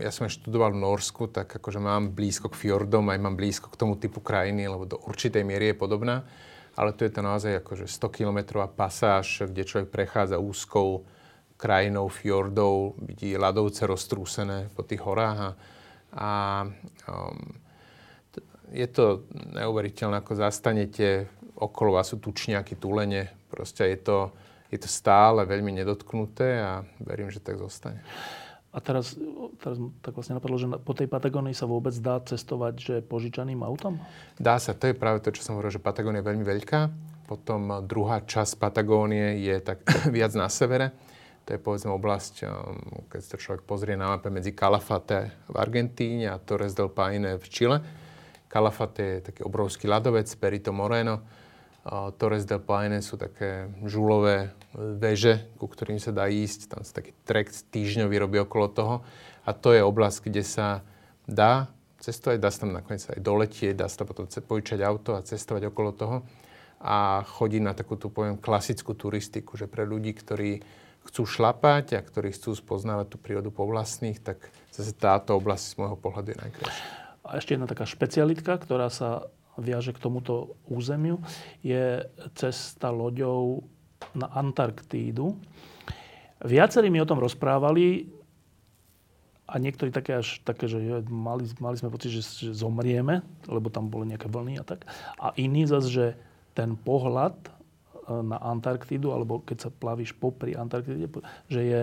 [0.00, 3.68] Ja som aj študoval v Norsku, tak akože mám blízko k fjordom, aj mám blízko
[3.68, 6.24] k tomu typu krajiny, lebo do určitej miery je podobná.
[6.80, 11.04] Ale tu je to naozaj akože 100-kilometrová pasáž, kde človek prechádza úzkou
[11.60, 15.60] krajinou fjordov, vidí ľadovce roztrúsené po tých horách
[16.16, 16.64] a,
[17.04, 17.36] um,
[18.70, 19.26] je to
[19.60, 21.26] neuveriteľné, ako zastanete,
[21.58, 24.18] okolo vás sú tučniaky, tulene, proste je to,
[24.70, 27.98] je to stále veľmi nedotknuté a verím, že tak zostane.
[28.70, 29.18] A teraz,
[29.58, 33.98] teraz tak vlastne napadlo, že po tej Patagónii sa vôbec dá cestovať že požičaným autom?
[34.38, 36.80] Dá sa, to je práve to, čo som hovoril, že Patagónia je veľmi veľká.
[37.26, 39.82] Potom druhá časť Patagónie je tak
[40.14, 40.94] viac na severe.
[41.50, 46.30] To je povedzme oblasť, um, keď sa človek pozrie na mape medzi Calafate v Argentíne
[46.30, 47.78] a Torres del Paine v Čile.
[48.46, 51.26] Calafate je taký obrovský ľadovec, Perito Moreno
[52.20, 56.70] Torres del Paine sú také žulové veže, ku ktorým sa dá ísť.
[56.70, 58.94] Tam sa taký trek týždňový robí okolo toho.
[59.42, 60.86] A to je oblasť, kde sa
[61.26, 65.68] dá cestovať, dá sa tam nakoniec aj doletieť, dá sa potom požičať auto a cestovať
[65.68, 66.16] okolo toho.
[66.80, 70.64] A chodí na takú tú, poviem, klasickú turistiku, že pre ľudí, ktorí
[71.04, 75.74] chcú šlapať a ktorí chcú spoznávať tú prírodu po vlastných, tak zase táto oblasť z
[75.76, 76.84] môjho pohľadu je najkrajšia.
[77.20, 79.28] A ešte jedna taká špecialitka, ktorá sa
[79.60, 81.20] viaže k tomuto územiu,
[81.60, 83.68] je cesta loďou
[84.14, 85.36] na Antarktídu.
[86.40, 88.08] Viacerí mi o tom rozprávali
[89.50, 90.78] a niektorí také až také, že
[91.10, 93.20] mali, mali sme pocit, že, že zomrieme,
[93.50, 94.86] lebo tam boli nejaké vlny a tak.
[95.18, 96.06] A iní zase, že
[96.54, 97.50] ten pohľad e,
[98.24, 101.10] na Antarktídu, alebo keď sa plavíš popri Antarktíde,
[101.50, 101.82] že je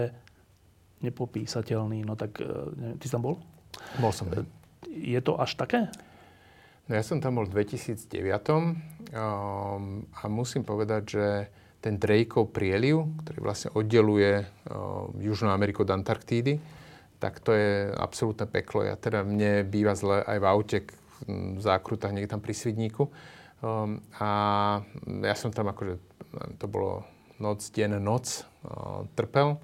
[1.03, 2.07] nepopísateľný.
[2.07, 2.47] No tak, e,
[2.79, 3.35] neviem, ty si tam bol?
[3.99, 4.31] Bol som.
[4.31, 4.47] E,
[4.87, 5.91] je to až také?
[6.87, 8.07] No ja som tam bol v 2009
[8.47, 11.25] um, a musím povedať, že
[11.87, 16.59] ten Drakeov prieliv, ktorý vlastne oddeluje um, Južnú Ameriku od Antarktídy,
[17.23, 18.83] tak to je absolútne peklo.
[18.83, 20.77] Ja teda mne býva zle aj v aute
[21.25, 23.07] v zákrutách niekde tam pri Svidníku.
[23.63, 24.29] Um, a
[25.23, 25.95] ja som tam akože,
[26.59, 27.07] to bolo
[27.39, 29.57] noc, deň, noc, uh, trpel.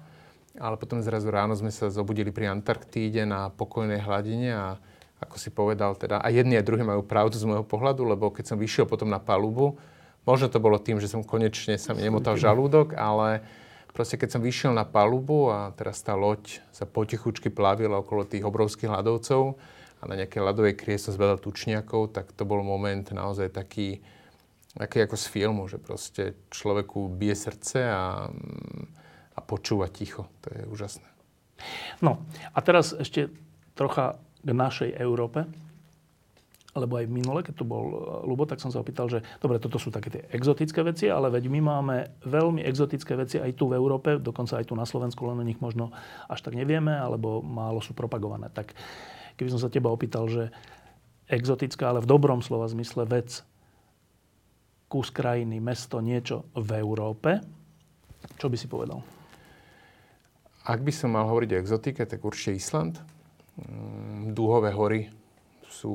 [0.58, 4.66] Ale potom zrazu ráno sme sa zobudili pri Antarktíde na pokojnej hladine a
[5.22, 8.54] ako si povedal, teda, a jedni aj druhí majú pravdu z môjho pohľadu, lebo keď
[8.54, 9.78] som vyšiel potom na palubu,
[10.24, 13.44] možno to bolo tým, že som konečne sa mi nemotal žalúdok, ale
[13.94, 18.42] Proste keď som vyšiel na palubu a teraz tá loď sa potichučky plavila okolo tých
[18.42, 19.54] obrovských ľadovcov
[20.02, 24.02] a na nejakej ľadovej krie som zbadal tučniakov, tak to bol moment naozaj taký,
[24.74, 28.26] taký ako z filmu, že proste človeku bije srdce a,
[29.30, 30.26] a počúva ticho.
[30.42, 31.06] To je úžasné.
[32.02, 33.30] No a teraz ešte
[33.78, 35.46] trocha k našej Európe
[36.74, 37.96] lebo aj minule, keď tu bol e,
[38.26, 41.46] Lubo, tak som sa opýtal, že dobre, toto sú také tie exotické veci, ale veď
[41.46, 41.96] my máme
[42.26, 45.62] veľmi exotické veci aj tu v Európe, dokonca aj tu na Slovensku, len o nich
[45.62, 45.94] možno
[46.26, 48.50] až tak nevieme, alebo málo sú propagované.
[48.50, 48.74] Tak
[49.38, 50.50] keby som sa teba opýtal, že
[51.30, 53.40] exotická, ale v dobrom slova zmysle vec,
[54.90, 57.40] kus krajiny, mesto, niečo v Európe,
[58.36, 59.00] čo by si povedal?
[60.64, 62.96] Ak by som mal hovoriť o exotike, tak určite Island.
[63.60, 65.12] Mm, Dúhové hory,
[65.74, 65.94] sú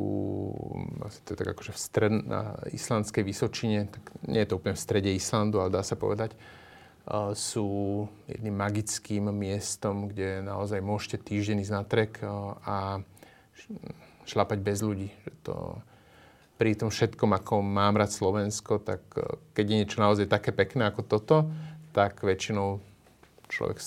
[1.07, 4.83] asi to tak akože v stred, na islandskej Vysočine, tak nie je to úplne v
[4.83, 6.35] strede Islandu, ale dá sa povedať,
[7.33, 12.21] sú jedným magickým miestom, kde naozaj môžete týždeň ísť na trek
[12.67, 13.01] a
[14.29, 15.09] šlapať bez ľudí.
[15.25, 15.55] Že to,
[16.61, 20.91] pri tom všetkom, ako mám rád Slovensko, tak uh, keď je niečo naozaj také pekné
[20.91, 21.37] ako toto,
[21.95, 22.83] tak väčšinou
[23.49, 23.77] človek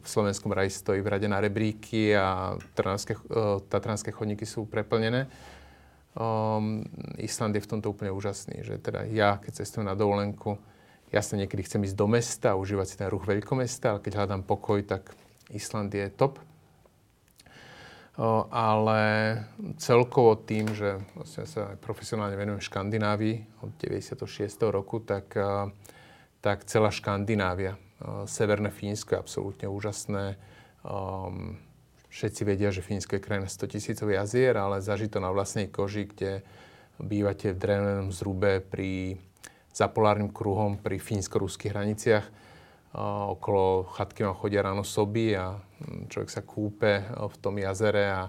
[0.00, 5.28] v slovenskom raji stojí v rade na rebríky a trnavské, uh, tatranské chodníky sú preplnené.
[6.16, 6.84] Um,
[7.20, 10.56] Island je v tomto úplne úžasný, že teda ja, keď cestujem na dovolenku,
[11.12, 14.80] jasne niekedy chcem ísť do mesta, užívať si ten ruch veľkomesta, ale keď hľadám pokoj,
[14.84, 15.12] tak
[15.52, 16.40] Island je top.
[18.12, 19.00] Uh, ale
[19.80, 24.28] celkovo tým, že vlastne sa profesionálne venujem Škandinávii od 96.
[24.68, 25.72] roku, tak, uh,
[26.44, 27.76] tak celá Škandinávia
[28.26, 30.36] Severné Fínsko je absolútne úžasné.
[30.82, 31.58] Um,
[32.10, 36.10] všetci vedia, že Fínsko je krajina 100 tisícov jazier, ale zažiť to na vlastnej koži,
[36.10, 36.42] kde
[36.98, 39.16] bývate v drevenom zrube pri
[39.72, 42.26] za polárnym kruhom pri fínsko-ruských hraniciach.
[42.92, 47.56] Uh, okolo chatky vám chodia ráno soby a hm, človek sa kúpe eh, v tom
[47.56, 48.28] jazere a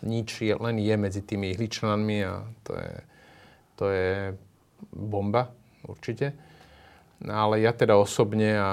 [0.00, 2.94] nič je, len je medzi tými ihličnanmi a to je,
[3.76, 4.12] to je
[4.96, 5.52] bomba
[5.84, 6.32] určite.
[7.18, 8.70] No, ale ja teda osobne a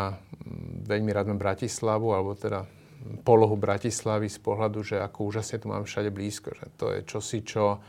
[0.85, 2.67] veľmi rád mám Bratislavu, alebo teda
[3.21, 6.55] polohu Bratislavy z pohľadu, že ako úžasne tu mám všade blízko.
[6.57, 7.79] Že to je čosi, čo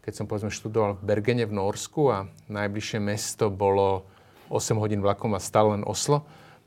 [0.00, 4.08] keď som povedzme študoval v Bergene v Norsku a najbližšie mesto bolo
[4.48, 6.24] 8 hodín vlakom a stále len Oslo,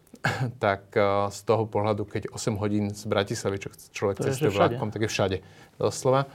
[0.64, 1.04] tak eh,
[1.34, 5.38] z toho pohľadu, keď 8 hodín z Bratislavy, čo človek cestuje vlakom, tak je všade
[5.82, 6.30] doslova.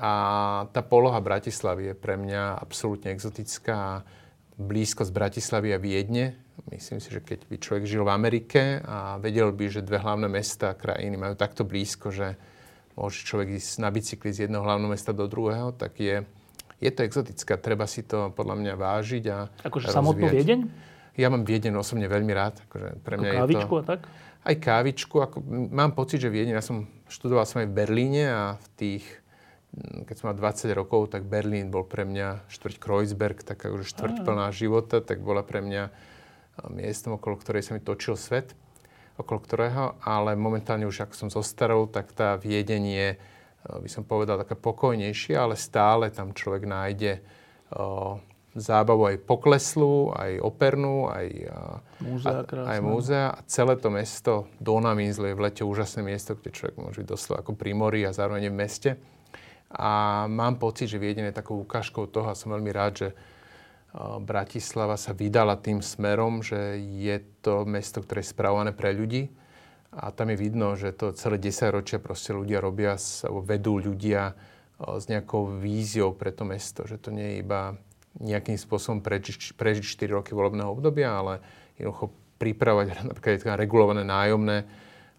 [0.00, 0.12] A
[0.70, 4.06] tá poloha Bratislavy je pre mňa absolútne exotická
[4.60, 6.36] blízko z Bratislavy a Viedne.
[6.68, 10.28] Myslím si, že keď by človek žil v Amerike a vedel by, že dve hlavné
[10.28, 12.36] mesta a krajiny majú takto blízko, že
[13.00, 16.20] môže človek ísť na bicykli z jedného hlavného mesta do druhého, tak je,
[16.76, 17.56] je to exotické.
[17.56, 20.60] Treba si to podľa mňa vážiť a Akože samotnú Viedeň?
[21.16, 22.60] Ja mám Viedeň osobne veľmi rád.
[22.68, 23.84] Akože pre mňa kávičku je to...
[23.84, 24.00] a tak?
[24.40, 25.16] Aj kávičku.
[25.20, 25.36] Ako,
[25.72, 29.04] mám pocit, že Viedeň, ja som študoval som aj v Berlíne a v tých
[29.78, 34.26] keď som mal 20 rokov, tak Berlín bol pre mňa štvrť Kreuzberg, taká už štvrť
[34.26, 35.94] plná života, tak bola pre mňa
[36.74, 38.52] miestom, okolo ktorej sa mi točil svet,
[39.14, 43.08] okolo ktorého, ale momentálne už ako som zostarol, tak tá Viedeň je,
[43.70, 47.22] by som povedal, taká pokojnejšia, ale stále tam človek nájde
[48.50, 51.26] zábavu aj pokleslú, aj opernú, aj
[52.02, 53.26] múzea, a, aj múzea.
[53.30, 57.46] A celé to mesto Donaminsle je v lete úžasné miesto, kde človek môže byť doslova
[57.46, 58.90] ako pri mori a zároveň v meste.
[59.70, 63.08] A mám pocit, že Viedeň je takou ukážkou toho a som veľmi rád, že
[64.22, 69.30] Bratislava sa vydala tým smerom, že je to mesto, ktoré je spravované pre ľudí,
[69.90, 72.94] A tam je vidno, že to celé 10 ročia proste ľudia robia,
[73.42, 74.38] vedú ľudia
[74.78, 76.86] s nejakou víziou pre to mesto.
[76.86, 77.74] Že to nie je iba
[78.22, 81.42] nejakým spôsobom prežiť, prežiť 4 roky volebného obdobia, ale
[81.74, 84.70] jednoducho pripravať napríklad regulované nájomné.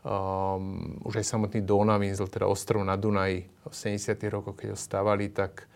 [0.02, 4.18] Um, už aj samotný Donavinzel, teda ostrov na Dunaji v 70.
[4.34, 5.70] rokoch, keď ho stavali, tak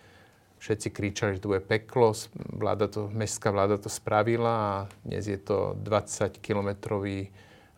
[0.57, 2.09] všetci kričali, že to bude peklo.
[2.34, 4.73] Vláda to, mestská vláda to spravila a
[5.05, 7.30] dnes je to 20-kilometrový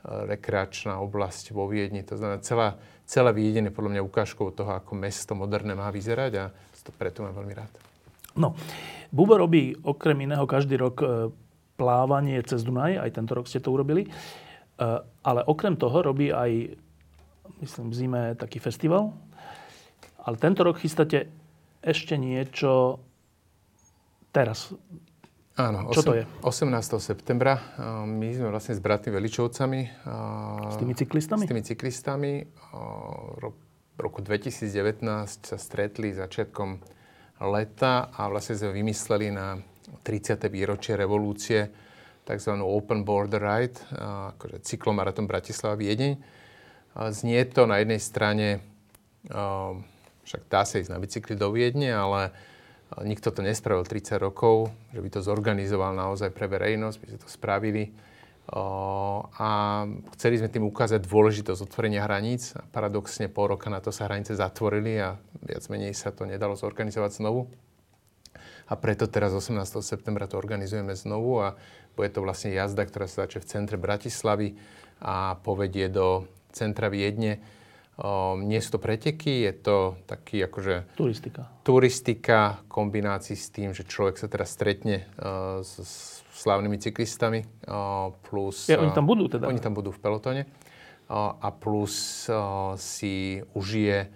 [0.08, 2.00] rekreačná oblasť vo Viedni.
[2.08, 6.32] To znamená, celá, celé Viedeň je podľa mňa ukážkou toho, ako mesto moderné má vyzerať
[6.40, 6.46] a
[6.88, 7.74] to preto mám veľmi rád.
[8.40, 8.56] No,
[9.12, 11.08] Bubo robí okrem iného každý rok e,
[11.76, 14.10] plávanie cez Dunaj, aj tento rok ste to urobili, e,
[15.24, 16.78] ale okrem toho robí aj,
[17.62, 19.14] myslím, v zime taký festival,
[20.22, 21.30] ale tento rok chystáte
[21.82, 23.02] ešte niečo
[24.30, 24.74] teraz.
[25.58, 26.24] Áno, Čo 8, to je?
[26.46, 27.02] 18.
[27.02, 27.58] septembra.
[28.06, 29.80] My sme vlastne s bratmi Veličovcami.
[30.70, 31.44] S tými cyklistami?
[31.46, 32.46] S tými cyklistami.
[33.98, 35.02] V roku 2019
[35.42, 36.78] sa stretli začiatkom
[37.50, 39.58] leta a vlastne sme vymysleli na
[40.06, 40.38] 30.
[40.46, 41.66] výročie revolúcie
[42.28, 42.60] tzv.
[42.60, 43.80] Open Border Ride,
[44.36, 46.20] akože cyklomaraton Bratislava Viedeň.
[47.16, 48.60] Znie to na jednej strane,
[50.28, 52.36] však dá sa ísť na bicykli do Viedne, ale
[52.88, 57.28] Nikto to nespravil 30 rokov, že by to zorganizoval naozaj pre verejnosť, by sme to
[57.28, 57.92] spravili.
[58.48, 59.84] A
[60.16, 62.56] chceli sme tým ukázať dôležitosť otvorenia hraníc.
[62.72, 67.20] Paradoxne pol roka na to sa hranice zatvorili a viac menej sa to nedalo zorganizovať
[67.20, 67.52] znovu.
[68.68, 69.64] A preto teraz 18.
[69.80, 71.56] septembra to organizujeme znovu a
[71.96, 74.60] bude to vlastne jazda, ktorá sa začne v centre Bratislavy
[75.00, 77.40] a povedie do centra Viedne
[77.98, 80.94] Um, nie sú to preteky, je to taký akože...
[80.94, 81.50] Turistika.
[81.66, 87.42] Turistika v kombinácii s tým, že človek sa teraz stretne uh, s, s slavnými cyklistami.
[87.66, 89.50] Uh, plus, ja, oni tam budú teda?
[89.50, 90.46] Oni tam budú v pelotone.
[91.10, 94.14] Uh, a plus uh, si užije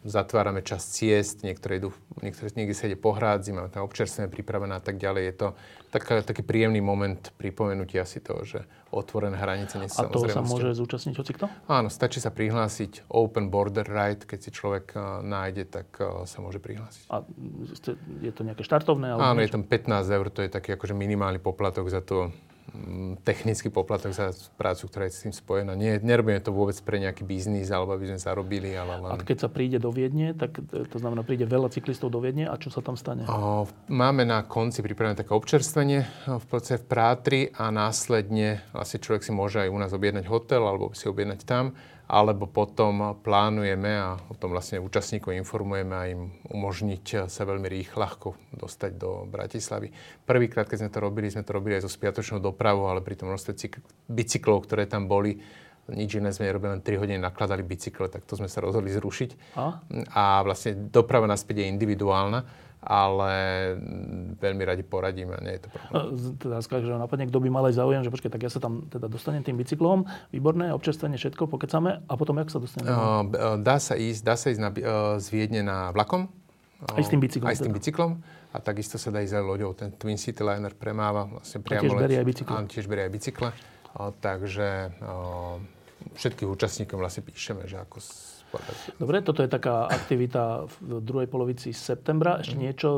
[0.00, 1.92] zatvárame časť ciest, niektoré idú,
[2.24, 5.22] niektoré, niekde sa ide po hrádzi, máme tam občerstvené pripravené a tak ďalej.
[5.28, 5.48] Je to
[5.92, 10.40] taká, taký príjemný moment pripomenutia si toho, že otvorené hranice nie sú A toho sa
[10.40, 11.52] môže zúčastniť hoci kto?
[11.68, 16.40] Áno, stačí sa prihlásiť Open Border Ride, keď si človek uh, nájde, tak uh, sa
[16.40, 17.04] môže prihlásiť.
[17.12, 17.20] A
[18.24, 19.20] je to nejaké štartovné?
[19.20, 19.52] Áno, niečo?
[19.52, 22.32] je tam 15 eur, to je taký akože minimálny poplatok za to
[23.26, 25.74] technický poplatok za prácu, ktorá je s tým spojená.
[25.74, 29.10] Nie, nerobíme to vôbec pre nejaký biznis, alebo aby sme zarobili, ale len...
[29.12, 32.54] A keď sa príde do Viedne, tak to znamená, príde veľa cyklistov do Viedne a
[32.56, 33.26] čo sa tam stane?
[33.26, 39.22] O, máme na konci pripravené také občerstvenie v podstate v Prátri a následne vlastne človek
[39.26, 41.74] si môže aj u nás objednať hotel alebo si objednať tam
[42.10, 48.34] alebo potom plánujeme a o tom vlastne účastníkov informujeme a im umožniť sa veľmi rýchlo
[48.50, 49.94] dostať do Bratislavy.
[50.26, 53.30] Prvýkrát, keď sme to robili, sme to robili aj so spiatočnou dopravou, ale pri tom
[53.30, 53.54] množstve
[54.10, 55.38] bicyklov, ktoré tam boli,
[55.86, 59.54] nič iné sme nerobili, len 3 hodiny nakladali bicykle, tak to sme sa rozhodli zrušiť.
[59.54, 59.78] A,
[60.10, 63.32] a vlastne doprava naspäť je individuálna ale
[64.40, 66.36] veľmi radi poradíme, nie je to problém.
[66.40, 69.04] Teda že napadne, kto by mal aj záujem, že počkaj, tak ja sa tam teda
[69.04, 72.88] dostanem tým bicyklom, výborné, občerstvenie, všetko, pokecame a potom jak sa dostanem?
[72.88, 76.32] Uh, dá sa ísť, dá sa ísť na, uh, z Viedne na vlakom.
[76.80, 77.52] Aj s tým bicyklom?
[77.52, 77.80] Aj s tým teda.
[77.84, 78.10] bicyklom.
[78.50, 79.76] A takisto sa dá ísť aj loďou.
[79.76, 81.84] Ten Twin City Liner premáva vlastne priamo.
[81.84, 82.56] A tiež berie aj bicykle.
[82.56, 83.48] Áno, tiež berie aj bicykle.
[83.92, 84.68] Uh, takže
[85.04, 85.60] uh,
[86.16, 88.00] všetkých účastníkov vlastne píšeme, že ako
[88.98, 92.42] Dobre, toto je taká aktivita v druhej polovici septembra.
[92.42, 92.62] Ešte mhm.
[92.62, 92.88] niečo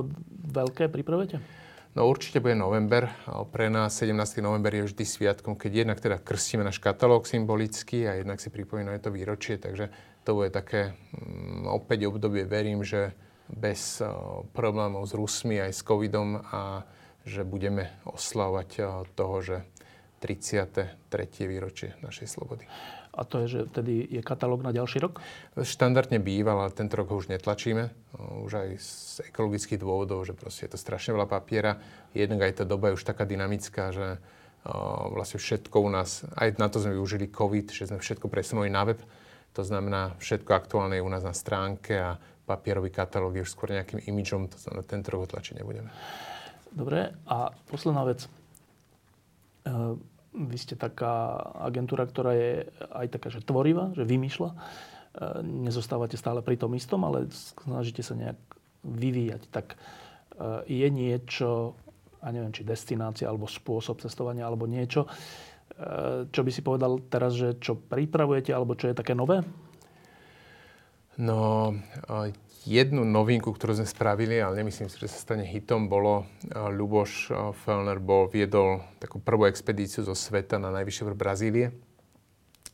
[0.49, 1.63] veľké pripravujete?
[1.93, 3.13] No určite bude november.
[3.29, 4.41] Pre nás 17.
[4.41, 8.97] november je vždy sviatkom, keď jednak teda krstíme náš katalóg symbolicky a jednak si pripomíname
[8.97, 9.93] to výročie, takže
[10.25, 13.13] to bude také um, opäť obdobie, verím, že
[13.53, 16.89] bez uh, problémov s Rusmi aj s covidom a
[17.29, 19.57] že budeme oslavovať uh, toho, že
[20.25, 20.97] 33.
[21.45, 22.65] výročie našej slobody.
[23.13, 25.21] A to je, že vtedy je katalóg na ďalší rok?
[25.53, 27.93] Štandardne býva, ale tento rok ho už netlačíme.
[28.41, 28.95] Už aj z
[29.29, 31.77] ekologických dôvodov, že proste je to strašne veľa papiera.
[32.17, 34.17] Jednak aj tá doba je už taká dynamická, že
[35.13, 38.87] vlastne všetko u nás, aj na to sme využili COVID, že sme všetko presunuli na
[38.87, 39.03] web.
[39.59, 43.75] To znamená, všetko aktuálne je u nás na stránke a papierový katalóg je už skôr
[43.75, 45.91] nejakým imidžom, to znamená, tento rok ho tlačiť nebudeme.
[46.71, 48.31] Dobre, a posledná vec.
[50.33, 54.51] Vy ste taká agentúra, ktorá je aj taká, že tvorivá, že vymýšľa.
[54.53, 54.57] E,
[55.45, 58.41] nezostávate stále pri tom istom, ale snažíte sa nejak
[58.81, 59.43] vyvíjať.
[59.53, 59.77] Tak e,
[60.73, 61.77] je niečo,
[62.25, 65.09] a neviem, či destinácia, alebo spôsob cestovania, alebo niečo, e,
[66.33, 69.45] čo by si povedal teraz, že čo pripravujete, alebo čo je také nové?
[71.21, 71.77] No,
[72.63, 77.35] jednu novinku, ktorú sme spravili, ale nemyslím si, že sa stane hitom, bolo Luboš
[77.67, 81.67] Fellner bol, viedol takú prvú expedíciu zo sveta na najvyššie vrch Brazílie.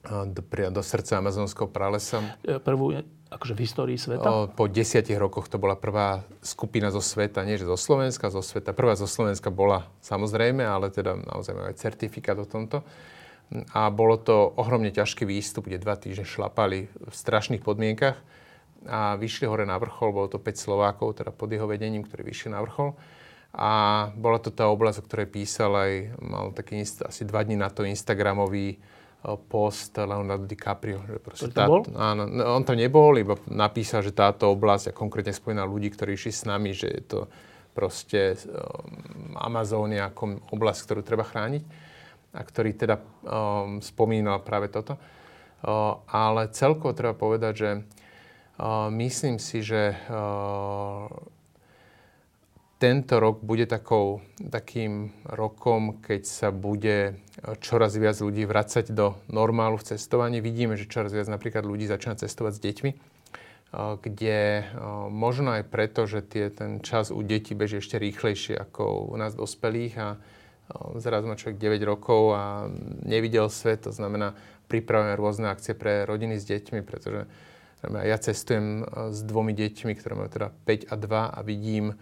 [0.08, 2.22] do, do srdca amazonského pralesa.
[2.62, 2.94] Prvú
[3.28, 4.48] akože v histórii sveta?
[4.54, 8.72] Po desiatich rokoch to bola prvá skupina zo sveta, nie že zo Slovenska, zo sveta.
[8.72, 12.86] Prvá zo Slovenska bola samozrejme, ale teda naozaj aj certifikát o tomto.
[13.72, 18.20] A bolo to ohromne ťažký výstup, kde dva týždne šlapali v strašných podmienkach
[18.86, 22.54] a vyšli hore na vrchol, bolo to 5 Slovákov, teda pod jeho vedením, ktorí vyšli
[22.54, 22.94] na vrchol.
[23.58, 23.70] A
[24.14, 27.82] bola to tá oblasť, o ktorej písal aj, mal taký asi dva dní na to
[27.82, 28.78] Instagramový
[29.50, 31.02] post Leonardo DiCaprio.
[31.02, 31.82] Že proste tá, bol?
[31.96, 36.14] Áno, no, on tam nebol, iba napísal, že táto oblasť, a konkrétne spomínal ľudí, ktorí
[36.14, 37.20] išli s nami, že je to
[37.74, 41.62] proste um, Amazónia ako oblasť, ktorú treba chrániť
[42.34, 44.94] a ktorý teda um, spomínal práve toto.
[45.58, 47.70] Uh, ale celkovo treba povedať, že
[48.90, 49.94] myslím si, že
[52.78, 57.18] tento rok bude takou, takým rokom, keď sa bude
[57.58, 60.38] čoraz viac ľudí vracať do normálu v cestovaní.
[60.38, 62.90] Vidíme, že čoraz viac napríklad ľudí začína cestovať s deťmi,
[63.74, 64.38] kde
[65.10, 69.34] možno aj preto, že tie, ten čas u detí beží ešte rýchlejšie ako u nás
[69.34, 70.08] dospelých a
[71.02, 72.70] zrazu má človek 9 rokov a
[73.02, 74.38] nevidel svet, to znamená,
[74.70, 77.26] pripravujeme rôzne akcie pre rodiny s deťmi, pretože
[77.86, 81.94] ja cestujem e, s dvomi deťmi, ktoré majú teda 5 a 2 a vidím,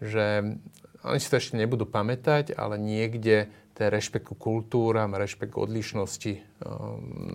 [0.00, 0.56] že
[1.04, 6.32] oni si to ešte nebudú pamätať, ale niekde ten rešpekt ku kultúram, rešpekt k odlišnosti
[6.34, 6.40] e,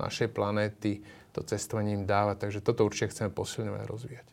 [0.02, 2.34] našej planéty, to cestovanie im dáva.
[2.34, 4.28] Takže toto určite chceme posilňovať a rozvíjať.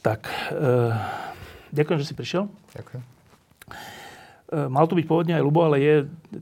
[0.00, 0.20] Tak,
[0.54, 0.70] e,
[1.74, 2.48] ďakujem, že si prišiel.
[2.78, 3.02] Ďakujem.
[4.50, 5.94] Mal tu byť pôvodne aj Lubo, ale je...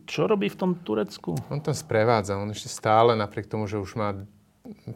[0.08, 1.36] Čo robí v tom Turecku?
[1.52, 2.40] On tam sprevádza.
[2.40, 4.16] On ešte stále, napriek tomu, že už má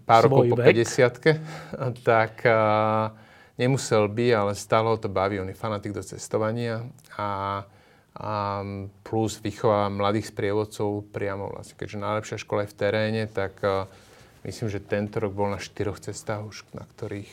[0.05, 1.23] pár rokov po 50
[2.09, 3.13] tak uh,
[3.57, 5.41] nemusel by, ale stále ho to baví.
[5.41, 6.85] On je fanatik do cestovania
[7.17, 7.63] a,
[8.17, 8.33] a
[9.05, 11.77] plus vychová mladých sprievodcov priamo vlastne.
[11.77, 13.89] Keďže najlepšia škola je v teréne, tak uh,
[14.45, 17.31] myslím, že tento rok bol na štyroch cestách už, na ktorých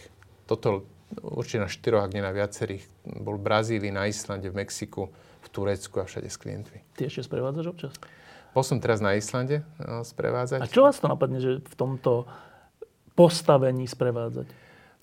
[0.50, 0.86] toto
[1.22, 2.86] určite na štyroch, ak nie na viacerých.
[3.06, 5.10] Bol v Brazílii, na Islande, v Mexiku,
[5.42, 6.82] v Turecku a všade s klientmi.
[6.98, 7.94] Ty ešte sprevádzaš občas?
[8.54, 10.60] Bol som teraz na Islande no, sprevádzať.
[10.62, 12.26] A čo vás to napadne, že v tomto
[13.14, 14.48] postavení sprevádzať?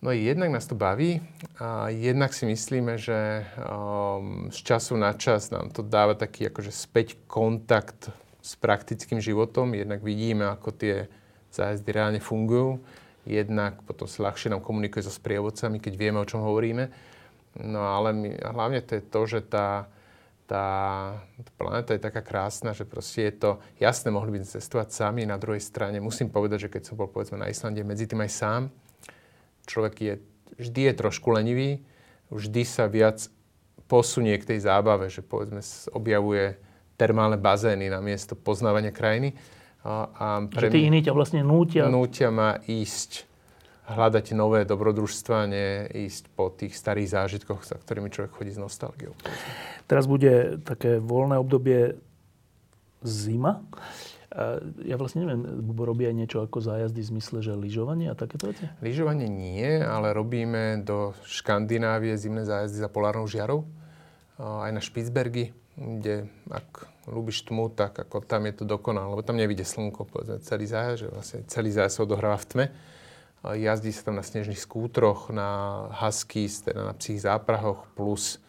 [0.05, 1.25] No jednak nás to baví
[1.57, 6.69] a jednak si myslíme, že um, z času na čas nám to dáva taký akože
[6.69, 8.13] späť kontakt
[8.45, 9.73] s praktickým životom.
[9.73, 11.09] Jednak vidíme, ako tie
[11.49, 12.79] zájazdy reálne fungujú.
[13.27, 16.93] Jednak potom sa ľahšie nám komunikuje so sprievodcami, keď vieme, o čom hovoríme.
[17.59, 19.89] No ale my, hlavne to je to, že tá,
[20.47, 20.67] tá,
[21.37, 23.51] tá planéta je taká krásna, že proste je to
[23.83, 25.27] jasné, mohli by cestovať sami.
[25.27, 28.31] Na druhej strane musím povedať, že keď som bol povedzme na Islande, medzi tým aj
[28.31, 28.63] sám,
[29.67, 30.15] človek je,
[30.63, 31.83] vždy je trošku lenivý,
[32.31, 33.27] vždy sa viac
[33.91, 35.63] posunie k tej zábave, že povedzme
[35.95, 36.59] objavuje
[36.97, 39.37] termálne bazény na miesto poznávania krajiny.
[39.87, 41.87] A, a pre že tí iní ťa vlastne nútia?
[41.87, 43.29] Nútia ma ísť
[43.87, 49.15] hľadať nové dobrodružstva, nie ísť po tých starých zážitkoch, za ktorými človek chodí s nostalgiou.
[49.87, 51.95] Teraz bude také voľné obdobie
[53.07, 53.63] zima.
[54.83, 58.51] Ja vlastne neviem, Bubo robí aj niečo ako zájazdy v zmysle, že lyžovanie a takéto
[58.51, 58.67] veci?
[58.83, 63.65] Lyžovanie nie, ale robíme do Škandinávie zimné zájazdy za polárnou žiarou.
[64.37, 69.39] Aj na Špicbergy, kde ak ľúbiš tmu, tak ako tam je to dokonalé, lebo tam
[69.39, 72.67] nevidie slnko, povedzme, celý zájazd, že vlastne celý zájazd sa odohráva v tme
[73.55, 78.43] jazdí sa tam na snežných skútroch, na huskies, teda na psích záprahoch, plus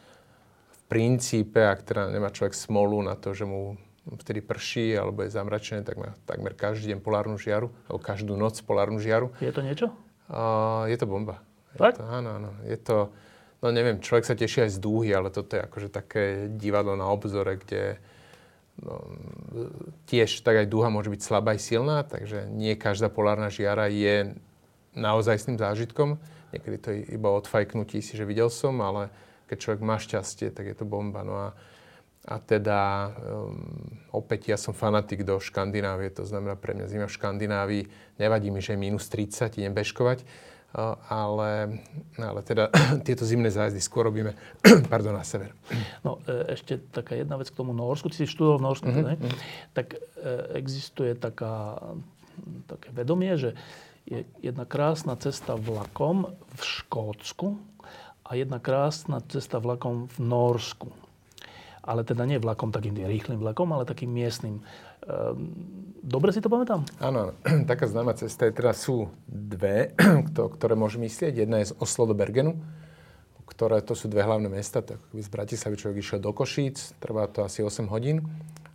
[0.72, 3.76] v princípe, ak teda nemá človek smolu na to, že mu
[4.08, 8.56] vtedy prší alebo je zamračené, tak má takmer každý deň polárnu žiaru, alebo každú noc
[8.64, 9.36] polárnu žiaru.
[9.44, 9.92] Je to niečo?
[10.32, 11.44] Uh, je to bomba.
[11.76, 12.00] Tak?
[12.00, 12.52] Je to, áno, áno.
[12.64, 13.12] Je to,
[13.60, 17.12] no neviem, človek sa teší aj z dúhy, ale toto je akože také divadlo na
[17.12, 18.00] obzore, kde
[18.80, 19.12] no,
[20.08, 24.40] tiež tak aj dúha môže byť slabá aj silná, takže nie každá polárna žiara je
[24.98, 26.18] naozajstným zážitkom.
[26.52, 29.14] Niekedy to je iba odfajknutí si, že videl som, ale
[29.48, 31.24] keď človek má šťastie, tak je to bomba.
[31.24, 31.48] No a,
[32.28, 33.62] a teda um,
[34.12, 37.84] opäť ja som fanatik do Škandinávie, to znamená pre mňa zima v Škandinávii,
[38.20, 40.58] nevadí mi, že je minus 30, idem bežkovať, uh,
[41.08, 41.80] ale,
[42.20, 42.70] ale teda
[43.08, 44.36] tieto zimné zájazdy skôr robíme
[44.92, 45.56] pardon, na sever.
[46.04, 48.12] No e, ešte taká jedna vec k tomu Norsku.
[48.12, 49.08] Ty si študoval v Norsku, mm-hmm.
[49.08, 49.16] ne?
[49.72, 50.00] tak e,
[50.60, 51.80] existuje taká,
[52.68, 53.56] také vedomie, že
[54.08, 57.60] je jedna krásna cesta vlakom v Škótsku
[58.24, 60.90] a jedna krásna cesta vlakom v Norsku.
[61.84, 64.60] Ale teda nie vlakom takým rýchlým vlakom, ale takým miestnym.
[65.08, 65.52] Ehm,
[66.04, 66.84] dobre si to pamätám?
[67.00, 67.36] Áno,
[67.72, 69.96] taká známa cesta je teda sú dve,
[70.56, 71.44] ktoré môžem myslieť.
[71.44, 72.60] Jedna je z Oslo do Bergenu,
[73.48, 74.84] ktoré to sú dve hlavné mesta.
[74.84, 78.24] Tak z Bratislavy človek išiel do Košíc, trvá to asi 8 hodín.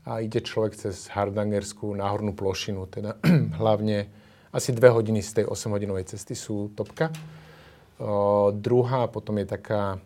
[0.03, 3.21] a ide človek cez Hardangerskú náhornú plošinu, teda
[3.61, 4.22] hlavne
[4.53, 7.09] asi dve hodiny z tej 8-hodinovej cesty sú topka.
[7.97, 9.97] O, druhá potom je taká,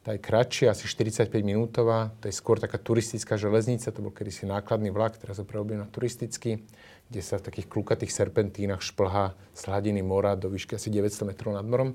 [0.00, 4.48] tá je kratšia, asi 45 minútová, to je skôr taká turistická železnica, to bol kedysi
[4.48, 6.64] nákladný vlak, teraz ho prerobil na turistický,
[7.12, 11.52] kde sa v takých klukatých serpentínach šplhá z hladiny mora do výšky asi 900 metrov
[11.52, 11.92] nad morom.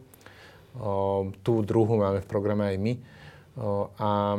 [0.78, 2.94] O, tú druhú máme v programe aj my.
[3.58, 4.38] O, a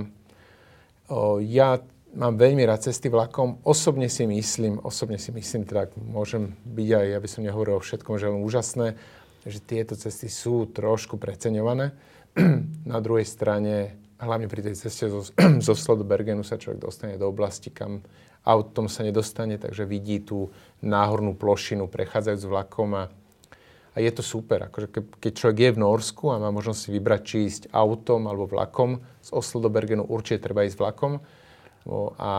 [1.10, 1.82] o, ja
[2.12, 3.60] mám veľmi rád cesty vlakom.
[3.64, 7.84] Osobne si myslím, osobne si myslím, teda môžem byť aj, ja by som nehovoril o
[7.84, 8.94] všetkom, že len úžasné,
[9.48, 11.96] že tieto cesty sú trošku preceňované.
[12.92, 15.26] Na druhej strane, hlavne pri tej ceste zo,
[15.66, 18.04] zo Oslo do Bergenu sa človek dostane do oblasti, kam
[18.42, 20.50] autom sa nedostane, takže vidí tú
[20.82, 23.04] náhornú plošinu prechádzajúc vlakom a,
[23.94, 24.66] a je to super.
[24.66, 28.26] Akože ke, keď človek je v Norsku a má možnosť si vybrať, či ísť autom
[28.26, 31.22] alebo vlakom, z Oslo do Bergenu určite treba ísť vlakom,
[32.18, 32.30] a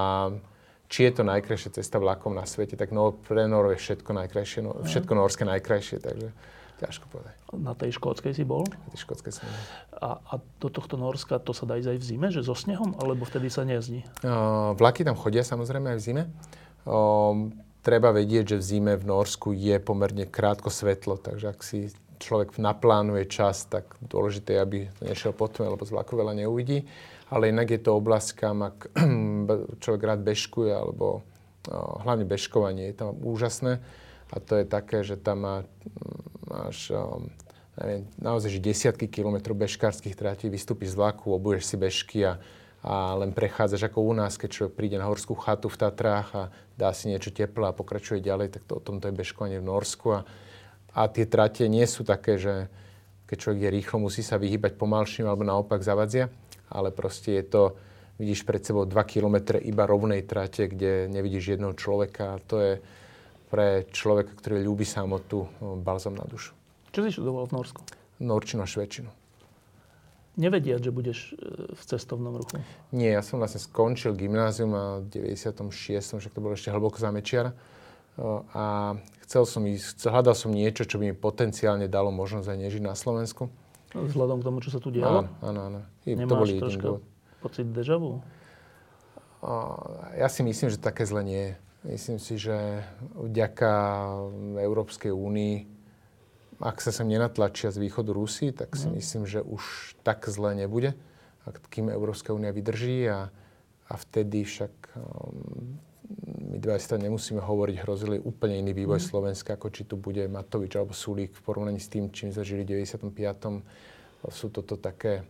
[0.88, 4.60] či je to najkrajšia cesta vlakom na svete, tak no, pre Noro je všetko najkrajšie,
[4.62, 6.30] no, všetko norské najkrajšie, takže
[6.78, 7.34] ťažko povedať.
[7.58, 8.62] Na tej škótskej si bol?
[8.70, 9.46] Na tej škótskej som
[10.04, 12.94] a, a do tohto Norska to sa dá ísť aj v zime, že so snehom,
[13.00, 14.04] alebo vtedy sa nejazdí?
[14.20, 16.24] Uh, vlaky tam chodia samozrejme aj v zime.
[16.84, 21.90] Uh, treba vedieť, že v zime v Norsku je pomerne krátko svetlo, takže ak si
[22.20, 26.84] človek naplánuje čas, tak dôležité je, aby nešiel po tme, lebo z vlaku veľa neuvidí
[27.34, 28.94] ale inak je to oblasť, kam ak
[29.82, 31.26] človek rád bežkuje, alebo
[32.06, 33.82] hlavne bežkovanie je tam úžasné.
[34.34, 35.56] A to je také, že tam má,
[36.46, 36.94] máš
[37.78, 42.38] neviem, naozaj že desiatky kilometrov bežkárskych tratí, vystúpiš z vlaku, obuješ si bežky a,
[42.86, 46.44] a len prechádzaš ako u nás, keď človek príde na horskú chatu v Tatrách a
[46.78, 50.08] dá si niečo teplé a pokračuje ďalej, tak to, o tomto je bežkovanie v Norsku.
[50.14, 50.20] A,
[50.94, 52.70] a tie trate nie sú také, že
[53.26, 56.30] keď človek je rýchlo, musí sa vyhýbať pomalším alebo naopak zavadzia
[56.74, 57.64] ale proste je to,
[58.18, 62.74] vidíš pred sebou 2 km iba rovnej trate, kde nevidíš jedného človeka a to je
[63.54, 66.58] pre človeka, ktorý ľúbi samotu, balzam na dušu.
[66.90, 67.82] Čo si študoval v Norsku?
[68.18, 69.14] Norčinu a švečinu.
[70.34, 72.58] Nevedia, že budeš e, v cestovnom ruchu?
[72.90, 75.70] Nie, ja som vlastne skončil gymnázium a v 96.
[76.18, 77.54] však to bolo ešte hlboko za Mečiar.
[78.54, 82.82] A chcel som ísť, hľadal som niečo, čo by mi potenciálne dalo možnosť aj nežiť
[82.86, 83.50] na Slovensku.
[83.94, 85.26] Vzhľadom k tomu, čo sa tu dialo?
[85.26, 85.80] Áno, áno, áno.
[86.06, 86.88] Nemáš to boli troška
[87.44, 88.24] pocit deja vu?
[90.16, 91.54] Ja si myslím, že také zle nie je.
[91.84, 93.72] Myslím si, že vďaka
[94.56, 95.68] Európskej únii,
[96.64, 98.94] ak sa sem nenatlačia z východu Rusy, tak si mm.
[98.96, 100.96] myslím, že už tak zle nebude,
[101.44, 103.28] ak kým Európska únia vydrží a,
[103.92, 105.76] a vtedy však um,
[106.22, 109.08] my dva si nemusíme hovoriť, hrozili úplne iný vývoj mm.
[109.10, 112.62] Slovenska, ako či tu bude Matovič alebo Sulík v porovnaní s tým, čím sme žili
[112.62, 113.10] v 95.
[114.30, 115.26] Sú toto také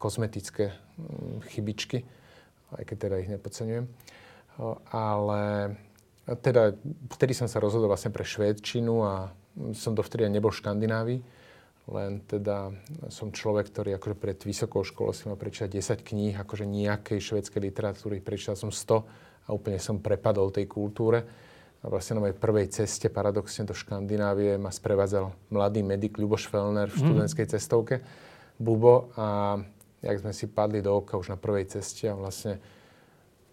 [0.00, 1.98] kozmetické mm, chybičky,
[2.74, 3.84] aj keď teda ich nepodceňujem.
[4.94, 5.42] Ale
[6.24, 6.72] teda
[7.12, 9.28] vtedy som sa rozhodol vlastne pre švédčinu a
[9.76, 11.20] som dovtedy nebol v Škandinávii,
[11.84, 12.72] len teda
[13.12, 17.60] som človek, ktorý akože pred vysokou školou si mal prečítať 10 kníh, akože nejakej švédskej
[17.60, 19.04] literatúry, prečítal som 100
[19.44, 21.24] a úplne som prepadol tej kultúre.
[21.84, 26.88] A vlastne na mojej prvej ceste, paradoxne do Škandinávie, ma sprevádzal mladý medic Ľuboš Fellner
[26.88, 27.00] v mhm.
[27.04, 28.00] študentskej cestovke
[28.54, 29.58] Bubo a
[30.04, 32.62] jak sme si padli do oka už na prvej ceste a vlastne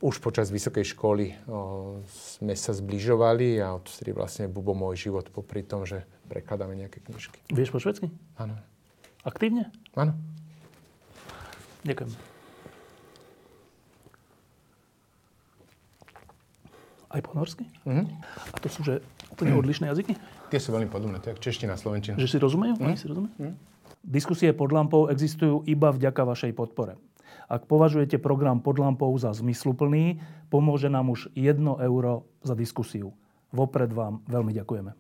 [0.01, 5.61] už počas vysokej školy o, sme sa zbližovali a odtedy vlastne Bubo môj život popri
[5.61, 7.37] tom, že prekladáme nejaké knižky.
[7.53, 8.09] Vieš po švedsky?
[8.37, 8.57] Áno.
[9.21, 9.69] Aktívne?
[9.93, 10.17] Áno.
[11.85, 12.30] Ďakujem.
[17.11, 17.67] Aj po norsky?
[17.83, 18.05] Mm-hmm.
[18.55, 19.03] A to sú že
[19.35, 20.15] úplne odlišné jazyky?
[20.47, 22.15] Tie sú veľmi podobné, to je čeština, slovenčina.
[22.15, 22.79] Že si rozumejú?
[22.79, 22.87] Mm-hmm.
[22.87, 23.35] Oni si rozumejú?
[23.35, 23.55] Mm-hmm.
[24.01, 26.97] Diskusie pod lampou existujú iba vďaka vašej podpore.
[27.51, 33.11] Ak považujete program pod lampou za zmysluplný, pomôže nám už 1 euro za diskusiu.
[33.51, 34.91] Vopred vám veľmi ďakujeme.